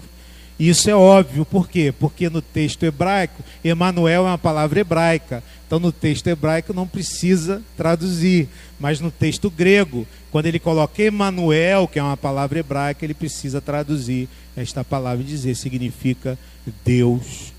Isso 0.60 0.88
é 0.88 0.94
óbvio, 0.94 1.44
por 1.44 1.68
quê? 1.68 1.92
Porque 1.98 2.30
no 2.30 2.40
texto 2.40 2.84
hebraico, 2.84 3.42
Emanuel 3.64 4.24
é 4.24 4.30
uma 4.30 4.38
palavra 4.38 4.78
hebraica. 4.78 5.42
Então 5.66 5.78
no 5.80 5.90
texto 5.90 6.26
hebraico 6.26 6.72
não 6.72 6.86
precisa 6.86 7.62
traduzir, 7.76 8.48
mas 8.78 9.00
no 9.00 9.10
texto 9.10 9.50
grego, 9.50 10.06
quando 10.30 10.46
ele 10.46 10.58
coloca 10.58 11.02
Emanuel, 11.02 11.88
que 11.88 11.98
é 11.98 12.02
uma 12.02 12.16
palavra 12.16 12.58
hebraica, 12.58 13.04
ele 13.04 13.14
precisa 13.14 13.60
traduzir 13.60 14.28
esta 14.56 14.84
palavra 14.84 15.22
e 15.22 15.26
dizer 15.26 15.54
significa 15.56 16.38
Deus 16.84 17.52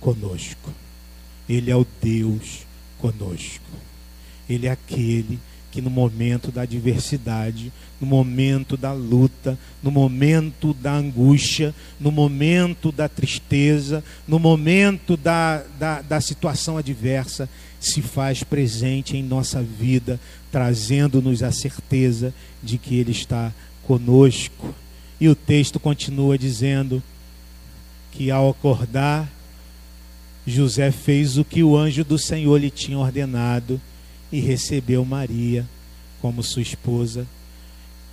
conosco. 0.00 0.70
Ele 1.48 1.70
é 1.70 1.76
o 1.76 1.86
Deus 2.02 2.66
conosco. 2.98 3.64
Ele 4.48 4.66
é 4.66 4.70
aquele 4.70 5.38
que 5.72 5.80
no 5.80 5.88
momento 5.88 6.52
da 6.52 6.62
adversidade, 6.62 7.72
no 7.98 8.06
momento 8.06 8.76
da 8.76 8.92
luta, 8.92 9.58
no 9.82 9.90
momento 9.90 10.74
da 10.74 10.92
angústia, 10.92 11.74
no 11.98 12.12
momento 12.12 12.92
da 12.92 13.08
tristeza, 13.08 14.04
no 14.28 14.38
momento 14.38 15.16
da, 15.16 15.64
da, 15.78 16.02
da 16.02 16.20
situação 16.20 16.76
adversa, 16.76 17.48
se 17.80 18.02
faz 18.02 18.44
presente 18.44 19.16
em 19.16 19.22
nossa 19.22 19.62
vida, 19.62 20.20
trazendo-nos 20.52 21.42
a 21.42 21.50
certeza 21.50 22.34
de 22.62 22.76
que 22.76 22.96
Ele 22.96 23.12
está 23.12 23.50
conosco. 23.84 24.74
E 25.18 25.26
o 25.26 25.34
texto 25.34 25.80
continua 25.80 26.36
dizendo 26.36 27.02
que 28.10 28.30
ao 28.30 28.50
acordar, 28.50 29.26
José 30.46 30.90
fez 30.90 31.38
o 31.38 31.44
que 31.44 31.62
o 31.62 31.74
anjo 31.78 32.04
do 32.04 32.18
Senhor 32.18 32.60
lhe 32.60 32.70
tinha 32.70 32.98
ordenado 32.98 33.80
e 34.32 34.40
recebeu 34.40 35.04
Maria 35.04 35.68
como 36.20 36.42
sua 36.42 36.62
esposa. 36.62 37.26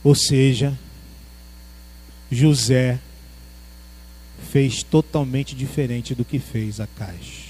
Ou 0.04 0.14
seja, 0.14 0.78
José 2.30 3.00
fez 4.52 4.84
totalmente 4.84 5.56
diferente 5.56 6.14
do 6.14 6.26
que 6.26 6.38
fez 6.38 6.80
a 6.80 6.88
Caixa. 6.88 7.50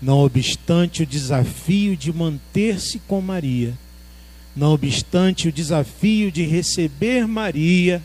Não 0.00 0.18
obstante 0.18 1.02
o 1.02 1.06
desafio 1.06 1.96
de 1.96 2.12
manter-se 2.12 2.98
com 3.00 3.20
Maria, 3.20 3.72
não 4.54 4.72
obstante 4.72 5.48
o 5.48 5.52
desafio 5.52 6.30
de 6.30 6.44
receber 6.44 7.26
Maria, 7.26 8.02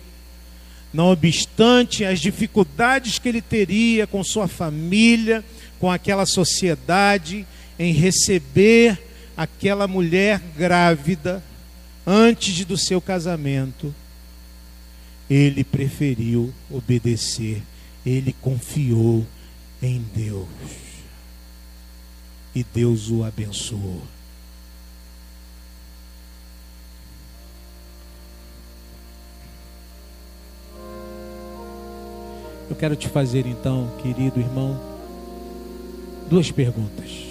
não 0.93 1.11
obstante 1.11 2.03
as 2.03 2.19
dificuldades 2.19 3.19
que 3.19 3.29
ele 3.29 3.41
teria 3.41 4.07
com 4.07 4.23
sua 4.23 4.47
família, 4.47 5.43
com 5.79 5.91
aquela 5.91 6.25
sociedade, 6.25 7.45
em 7.79 7.93
receber 7.93 9.01
aquela 9.37 9.87
mulher 9.87 10.41
grávida 10.57 11.41
antes 12.05 12.65
do 12.65 12.77
seu 12.77 12.99
casamento, 12.99 13.95
ele 15.29 15.63
preferiu 15.63 16.53
obedecer, 16.69 17.63
ele 18.05 18.35
confiou 18.41 19.25
em 19.81 20.03
Deus. 20.13 20.47
E 22.53 22.63
Deus 22.63 23.09
o 23.09 23.23
abençoou. 23.23 24.01
Eu 32.69 32.75
quero 32.75 32.95
te 32.95 33.07
fazer 33.07 33.45
então, 33.45 33.91
querido 34.01 34.39
irmão, 34.39 34.79
duas 36.29 36.51
perguntas. 36.51 37.28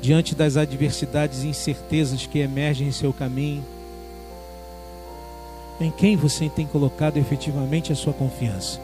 Diante 0.00 0.34
das 0.34 0.56
adversidades 0.56 1.42
e 1.42 1.48
incertezas 1.48 2.26
que 2.26 2.38
emergem 2.38 2.88
em 2.88 2.92
seu 2.92 3.12
caminho, 3.12 3.64
em 5.78 5.90
quem 5.90 6.16
você 6.16 6.48
tem 6.48 6.66
colocado 6.66 7.18
efetivamente 7.18 7.92
a 7.92 7.96
sua 7.96 8.12
confiança? 8.12 8.80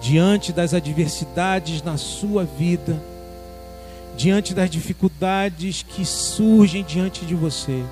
Diante 0.00 0.52
das 0.52 0.74
adversidades 0.74 1.82
na 1.82 1.96
sua 1.96 2.44
vida, 2.44 3.00
diante 4.16 4.54
das 4.54 4.68
dificuldades 4.68 5.82
que 5.82 6.04
surgem 6.04 6.84
diante 6.84 7.24
de 7.24 7.34
você, 7.34 7.82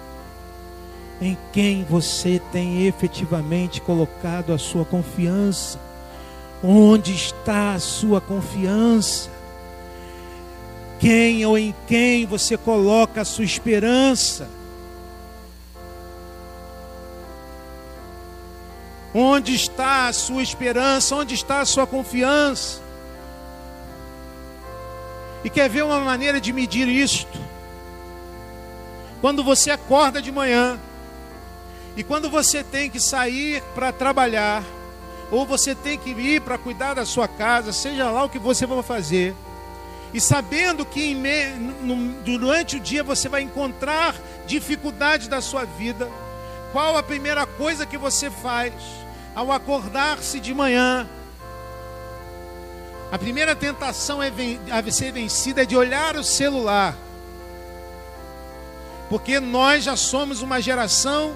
em 1.21 1.39
quem 1.53 1.85
você 1.85 2.41
tem 2.51 2.87
efetivamente 2.87 3.81
colocado 3.81 4.53
a 4.53 4.59
sua 4.59 4.85
confiança? 4.85 5.92
Onde 6.63 7.13
está 7.13 7.75
a 7.75 7.81
sua 7.81 8.21
confiança? 8.21 9.31
Quem 11.01 11.45
ou 11.45 11.59
em 11.59 11.75
quem 11.89 12.25
você 12.25 12.57
coloca 12.57 13.23
a 13.23 13.25
sua 13.25 13.45
esperança? 13.45 14.49
Onde 19.13 19.55
está 19.55 20.07
a 20.07 20.13
sua 20.13 20.43
esperança? 20.43 21.17
Onde 21.17 21.35
está 21.35 21.61
a 21.61 21.67
sua 21.67 21.87
confiança? 21.87 22.81
E 25.45 25.51
quer 25.51 25.69
ver 25.69 25.83
uma 25.83 25.99
maneira 25.99 26.41
de 26.41 26.53
medir 26.53 26.89
isto? 26.89 27.39
Quando 29.21 29.43
você 29.43 29.71
acorda 29.71 30.23
de 30.23 30.31
manhã 30.31 30.79
e 31.97 32.03
quando 32.03 32.31
você 32.31 32.63
tem 32.63 32.89
que 32.89 33.01
sair 33.01 33.63
para 33.75 33.93
trabalhar, 33.93 34.63
ou 35.33 35.47
você 35.47 35.75
tem 35.75 35.99
que 35.99 36.11
ir 36.11 36.43
para 36.43 36.59
cuidar 36.59 36.95
da 36.95 37.07
sua 37.07 37.27
casa, 37.27 37.73
seja 37.73 38.11
lá 38.11 38.23
o 38.23 38.29
que 38.29 38.39
você 38.39 38.67
vai 38.67 38.83
fazer, 38.83 39.35
e 40.13 40.21
sabendo 40.21 40.85
que 40.85 41.17
durante 42.23 42.77
o 42.77 42.81
dia 42.81 43.03
você 43.03 43.31
vai 43.31 43.41
encontrar 43.41 44.15
dificuldades 44.47 45.27
da 45.29 45.41
sua 45.41 45.65
vida, 45.65 46.09
qual 46.71 46.99
a 46.99 47.03
primeira 47.03 47.47
coisa 47.47 47.87
que 47.87 47.97
você 47.97 48.31
faz 48.31 48.75
ao 49.35 49.51
acordar-se 49.51 50.39
de 50.39 50.53
manhã? 50.53 51.09
A 53.11 53.19
primeira 53.19 53.57
tentação 53.57 54.21
a 54.21 54.93
ser 54.93 55.13
vencida 55.13 55.63
é 55.63 55.67
de 55.67 55.77
olhar 55.77 56.17
o 56.17 56.25
celular. 56.25 56.95
Porque 59.09 59.41
nós 59.41 59.85
já 59.85 59.97
somos 59.97 60.41
uma 60.41 60.61
geração 60.61 61.35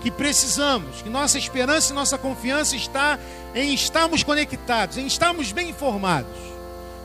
que 0.00 0.10
precisamos, 0.10 1.02
que 1.02 1.08
nossa 1.08 1.38
esperança 1.38 1.92
e 1.92 1.94
nossa 1.94 2.16
confiança 2.16 2.76
está 2.76 3.18
em 3.54 3.74
estarmos 3.74 4.22
conectados, 4.22 4.96
em 4.96 5.06
estarmos 5.06 5.52
bem 5.52 5.70
informados. 5.70 6.48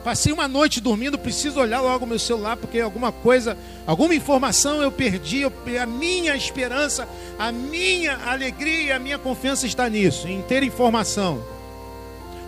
Passei 0.03 0.33
uma 0.33 0.49
noite 0.49 0.81
dormindo, 0.81 1.17
preciso 1.17 1.61
olhar 1.61 1.79
logo 1.79 2.05
meu 2.05 2.19
celular, 2.19 2.57
porque 2.57 2.79
alguma 2.79 3.11
coisa, 3.11 3.57
alguma 3.87 4.13
informação 4.13 4.81
eu 4.81 4.91
perdi, 4.91 5.41
eu, 5.41 5.53
a 5.81 5.85
minha 5.85 6.35
esperança, 6.35 7.07
a 7.39 7.53
minha 7.53 8.17
alegria, 8.25 8.97
a 8.97 8.99
minha 8.99 9.17
confiança 9.17 9.65
está 9.65 9.87
nisso, 9.87 10.27
em 10.27 10.41
ter 10.41 10.61
informação. 10.61 11.41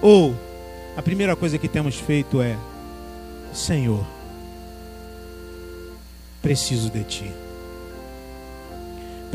Ou 0.01 0.35
a 0.97 1.01
primeira 1.01 1.33
coisa 1.33 1.57
que 1.57 1.69
temos 1.69 1.95
feito 1.95 2.41
é: 2.41 2.57
Senhor, 3.53 4.05
preciso 6.41 6.89
de 6.89 7.03
Ti, 7.05 7.31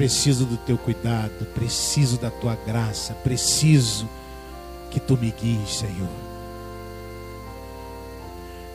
preciso 0.00 0.46
do 0.46 0.56
Teu 0.56 0.78
cuidado, 0.78 1.44
preciso 1.54 2.16
da 2.16 2.30
Tua 2.30 2.56
graça, 2.66 3.12
preciso 3.22 4.08
que 4.90 4.98
Tu 4.98 5.14
me 5.18 5.30
guies, 5.30 5.74
Senhor. 5.74 6.08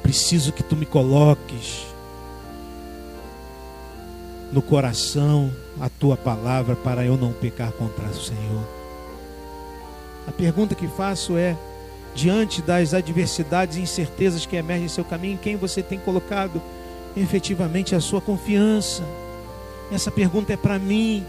Preciso 0.03 0.51
que 0.51 0.61
Tu 0.61 0.75
me 0.75 0.85
coloques 0.85 1.87
no 4.51 4.61
coração 4.61 5.51
a 5.81 5.89
Tua 5.89 6.15
palavra 6.15 6.75
para 6.75 7.03
eu 7.03 7.17
não 7.17 7.33
pecar 7.33 7.71
contra 7.71 8.05
o 8.05 8.13
Senhor. 8.13 8.63
A 10.27 10.31
pergunta 10.31 10.75
que 10.75 10.87
faço 10.89 11.35
é: 11.37 11.57
diante 12.13 12.61
das 12.61 12.93
adversidades 12.93 13.77
e 13.77 13.81
incertezas 13.81 14.45
que 14.45 14.55
emergem 14.55 14.85
em 14.85 14.89
seu 14.89 15.03
caminho, 15.03 15.33
em 15.33 15.37
quem 15.37 15.55
você 15.55 15.81
tem 15.81 15.97
colocado 15.97 16.61
efetivamente 17.17 17.95
a 17.95 17.99
sua 17.99 18.21
confiança? 18.21 19.01
Essa 19.91 20.11
pergunta 20.11 20.53
é 20.53 20.57
para 20.57 20.79
mim. 20.79 21.25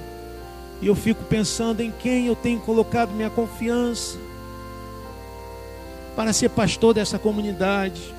E 0.81 0.87
eu 0.87 0.95
fico 0.95 1.25
pensando 1.25 1.81
em 1.83 1.91
quem 1.91 2.27
eu 2.27 2.37
tenho 2.37 2.61
colocado 2.61 3.13
minha 3.13 3.31
confiança 3.31 4.19
para 6.15 6.33
ser 6.33 6.51
pastor 6.51 6.95
dessa 6.95 7.19
comunidade. 7.19 8.15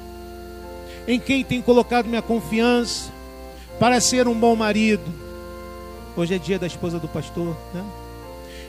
Em 1.07 1.19
quem 1.19 1.43
tenho 1.43 1.63
colocado 1.63 2.07
minha 2.07 2.21
confiança 2.21 3.11
para 3.79 3.99
ser 4.01 4.27
um 4.27 4.33
bom 4.33 4.55
marido. 4.55 5.03
Hoje 6.15 6.35
é 6.35 6.37
dia 6.37 6.57
da 6.57 6.67
esposa 6.67 6.99
do 6.99 7.07
pastor, 7.07 7.55
né? 7.73 7.83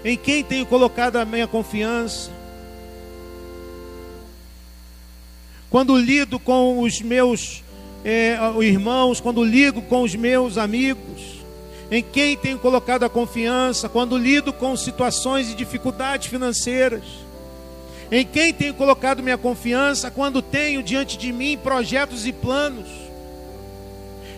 Em 0.05 0.17
quem 0.17 0.45
tenho 0.45 0.65
colocado 0.67 1.17
a 1.17 1.25
minha 1.25 1.47
confiança 1.47 2.31
quando 5.71 5.99
lido 5.99 6.39
com 6.39 6.81
os 6.81 7.01
meus 7.03 7.63
é, 8.05 8.39
irmãos, 8.61 9.21
quando 9.21 9.45
ligo 9.45 9.83
com 9.83 10.03
os 10.03 10.15
meus 10.15 10.57
amigos, 10.57 11.38
em 11.91 12.03
quem 12.03 12.37
tenho 12.37 12.59
colocado 12.59 13.05
a 13.05 13.09
confiança, 13.09 13.89
quando 13.89 14.17
lido 14.17 14.53
com 14.53 14.77
situações 14.77 15.47
de 15.49 15.55
dificuldades 15.55 16.29
financeiras, 16.29 17.05
em 18.11 18.25
quem 18.25 18.53
tenho 18.53 18.75
colocado 18.75 19.23
minha 19.23 19.39
confiança, 19.39 20.11
quando 20.11 20.41
tenho 20.41 20.83
diante 20.83 21.17
de 21.17 21.33
mim 21.33 21.59
projetos 21.59 22.27
e 22.27 22.33
planos, 22.33 22.89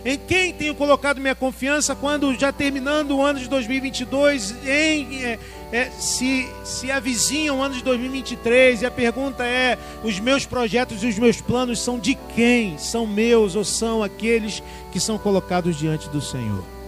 em 0.03 0.17
quem 0.17 0.51
tenho 0.51 0.73
colocado 0.73 1.21
minha 1.21 1.35
confiança, 1.35 1.95
quando 1.95 2.33
já 2.33 2.51
terminando 2.51 3.11
o 3.11 3.21
ano 3.21 3.39
de 3.39 3.47
2022, 3.47 4.55
em. 4.65 5.23
É, 5.23 5.39
é, 5.71 5.89
se, 5.91 6.49
se 6.65 6.91
avizinham 6.91 7.59
o 7.59 7.63
ano 7.63 7.75
de 7.75 7.83
2023 7.83 8.81
e 8.81 8.85
a 8.85 8.91
pergunta 8.91 9.45
é: 9.45 9.77
os 10.03 10.19
meus 10.19 10.45
projetos 10.45 11.03
e 11.03 11.07
os 11.07 11.19
meus 11.19 11.39
planos 11.39 11.79
são 11.79 11.99
de 11.99 12.15
quem? 12.35 12.77
São 12.77 13.05
meus 13.05 13.55
ou 13.55 13.63
são 13.63 14.03
aqueles 14.03 14.61
que 14.91 14.99
são 14.99 15.17
colocados 15.17 15.77
diante 15.77 16.09
do 16.09 16.19
Senhor? 16.19 16.80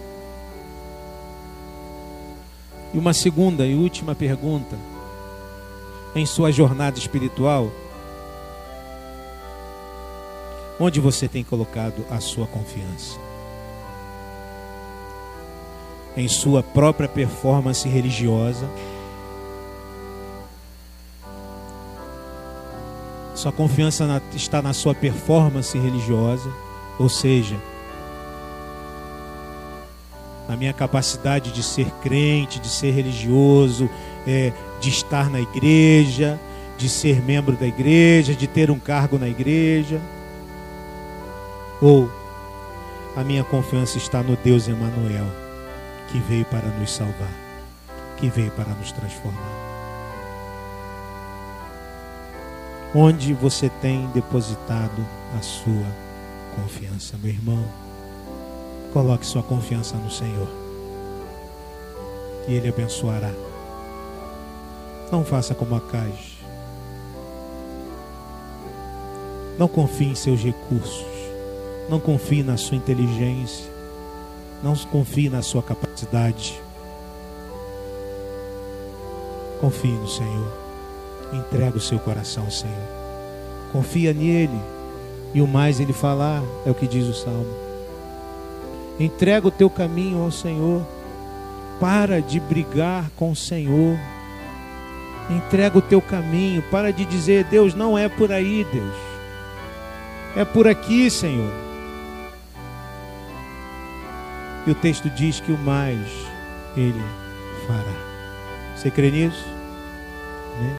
E 2.94 2.98
uma 2.98 3.12
segunda 3.12 3.66
e 3.66 3.74
última 3.74 4.14
pergunta: 4.14 4.78
em 6.14 6.24
sua 6.24 6.50
jornada 6.50 6.98
espiritual, 6.98 7.70
onde 10.80 11.00
você 11.00 11.28
tem 11.28 11.44
colocado 11.44 12.06
a 12.10 12.20
sua 12.20 12.46
confiança? 12.46 13.18
em 16.16 16.28
sua 16.28 16.62
própria 16.62 17.08
performance 17.08 17.88
religiosa. 17.88 18.68
Sua 23.34 23.50
confiança 23.50 24.22
está 24.34 24.62
na 24.62 24.72
sua 24.72 24.94
performance 24.94 25.76
religiosa, 25.76 26.50
ou 26.98 27.08
seja, 27.08 27.56
na 30.54 30.56
minha 30.56 30.72
capacidade 30.72 31.50
de 31.50 31.64
ser 31.64 31.90
crente, 32.00 32.60
de 32.60 32.68
ser 32.68 32.92
religioso, 32.92 33.90
é, 34.24 34.52
de 34.80 34.88
estar 34.88 35.28
na 35.28 35.40
igreja, 35.40 36.38
de 36.78 36.88
ser 36.88 37.20
membro 37.20 37.56
da 37.56 37.66
igreja, 37.66 38.36
de 38.36 38.46
ter 38.46 38.70
um 38.70 38.78
cargo 38.78 39.18
na 39.18 39.28
igreja? 39.28 40.00
Ou 41.82 42.08
a 43.16 43.24
minha 43.24 43.42
confiança 43.42 43.98
está 43.98 44.22
no 44.22 44.36
Deus 44.36 44.68
Emanuel, 44.68 45.26
que 46.12 46.20
veio 46.20 46.44
para 46.44 46.68
nos 46.68 46.92
salvar, 46.92 47.34
que 48.16 48.28
veio 48.28 48.52
para 48.52 48.72
nos 48.74 48.92
transformar? 48.92 49.64
Onde 52.94 53.34
você 53.34 53.68
tem 53.82 54.06
depositado 54.14 55.04
a 55.36 55.42
sua 55.42 55.86
confiança, 56.54 57.18
meu 57.20 57.32
irmão? 57.32 57.83
Coloque 58.94 59.26
sua 59.26 59.42
confiança 59.42 59.96
no 59.96 60.08
Senhor. 60.08 60.46
E 62.46 62.54
Ele 62.54 62.68
abençoará. 62.68 63.32
Não 65.10 65.24
faça 65.24 65.52
como 65.52 65.74
a. 65.74 65.80
Não 69.58 69.66
confie 69.66 70.10
em 70.10 70.14
seus 70.14 70.44
recursos. 70.44 71.04
Não 71.90 71.98
confie 71.98 72.44
na 72.44 72.56
sua 72.56 72.76
inteligência. 72.76 73.68
Não 74.62 74.76
confie 74.76 75.28
na 75.28 75.42
sua 75.42 75.60
capacidade. 75.60 76.62
Confie 79.60 79.88
no 79.88 80.06
Senhor. 80.06 80.52
Entrega 81.32 81.78
o 81.78 81.80
seu 81.80 81.98
coração 81.98 82.44
ao 82.44 82.50
Senhor. 82.52 82.88
Confia 83.72 84.12
nele. 84.12 84.60
E 85.34 85.42
o 85.42 85.48
mais 85.48 85.80
ele 85.80 85.92
falar 85.92 86.44
é 86.64 86.70
o 86.70 86.74
que 86.76 86.86
diz 86.86 87.08
o 87.08 87.12
Salmo. 87.12 87.63
Entrega 88.98 89.48
o 89.48 89.50
teu 89.50 89.68
caminho 89.68 90.22
ao 90.22 90.30
Senhor. 90.30 90.86
Para 91.80 92.20
de 92.20 92.38
brigar 92.38 93.10
com 93.16 93.32
o 93.32 93.36
Senhor. 93.36 93.98
Entrega 95.30 95.78
o 95.78 95.82
teu 95.82 96.00
caminho. 96.00 96.62
Para 96.70 96.92
de 96.92 97.04
dizer, 97.04 97.44
Deus, 97.44 97.74
não 97.74 97.98
é 97.98 98.08
por 98.08 98.30
aí, 98.30 98.66
Deus. 98.72 98.94
É 100.36 100.44
por 100.44 100.66
aqui, 100.66 101.10
Senhor. 101.10 101.52
E 104.66 104.70
o 104.70 104.74
texto 104.74 105.10
diz 105.10 105.40
que 105.40 105.52
o 105.52 105.58
mais 105.58 105.98
Ele 106.76 107.02
fará. 107.66 108.14
Você 108.74 108.90
crê 108.90 109.10
nisso? 109.10 109.53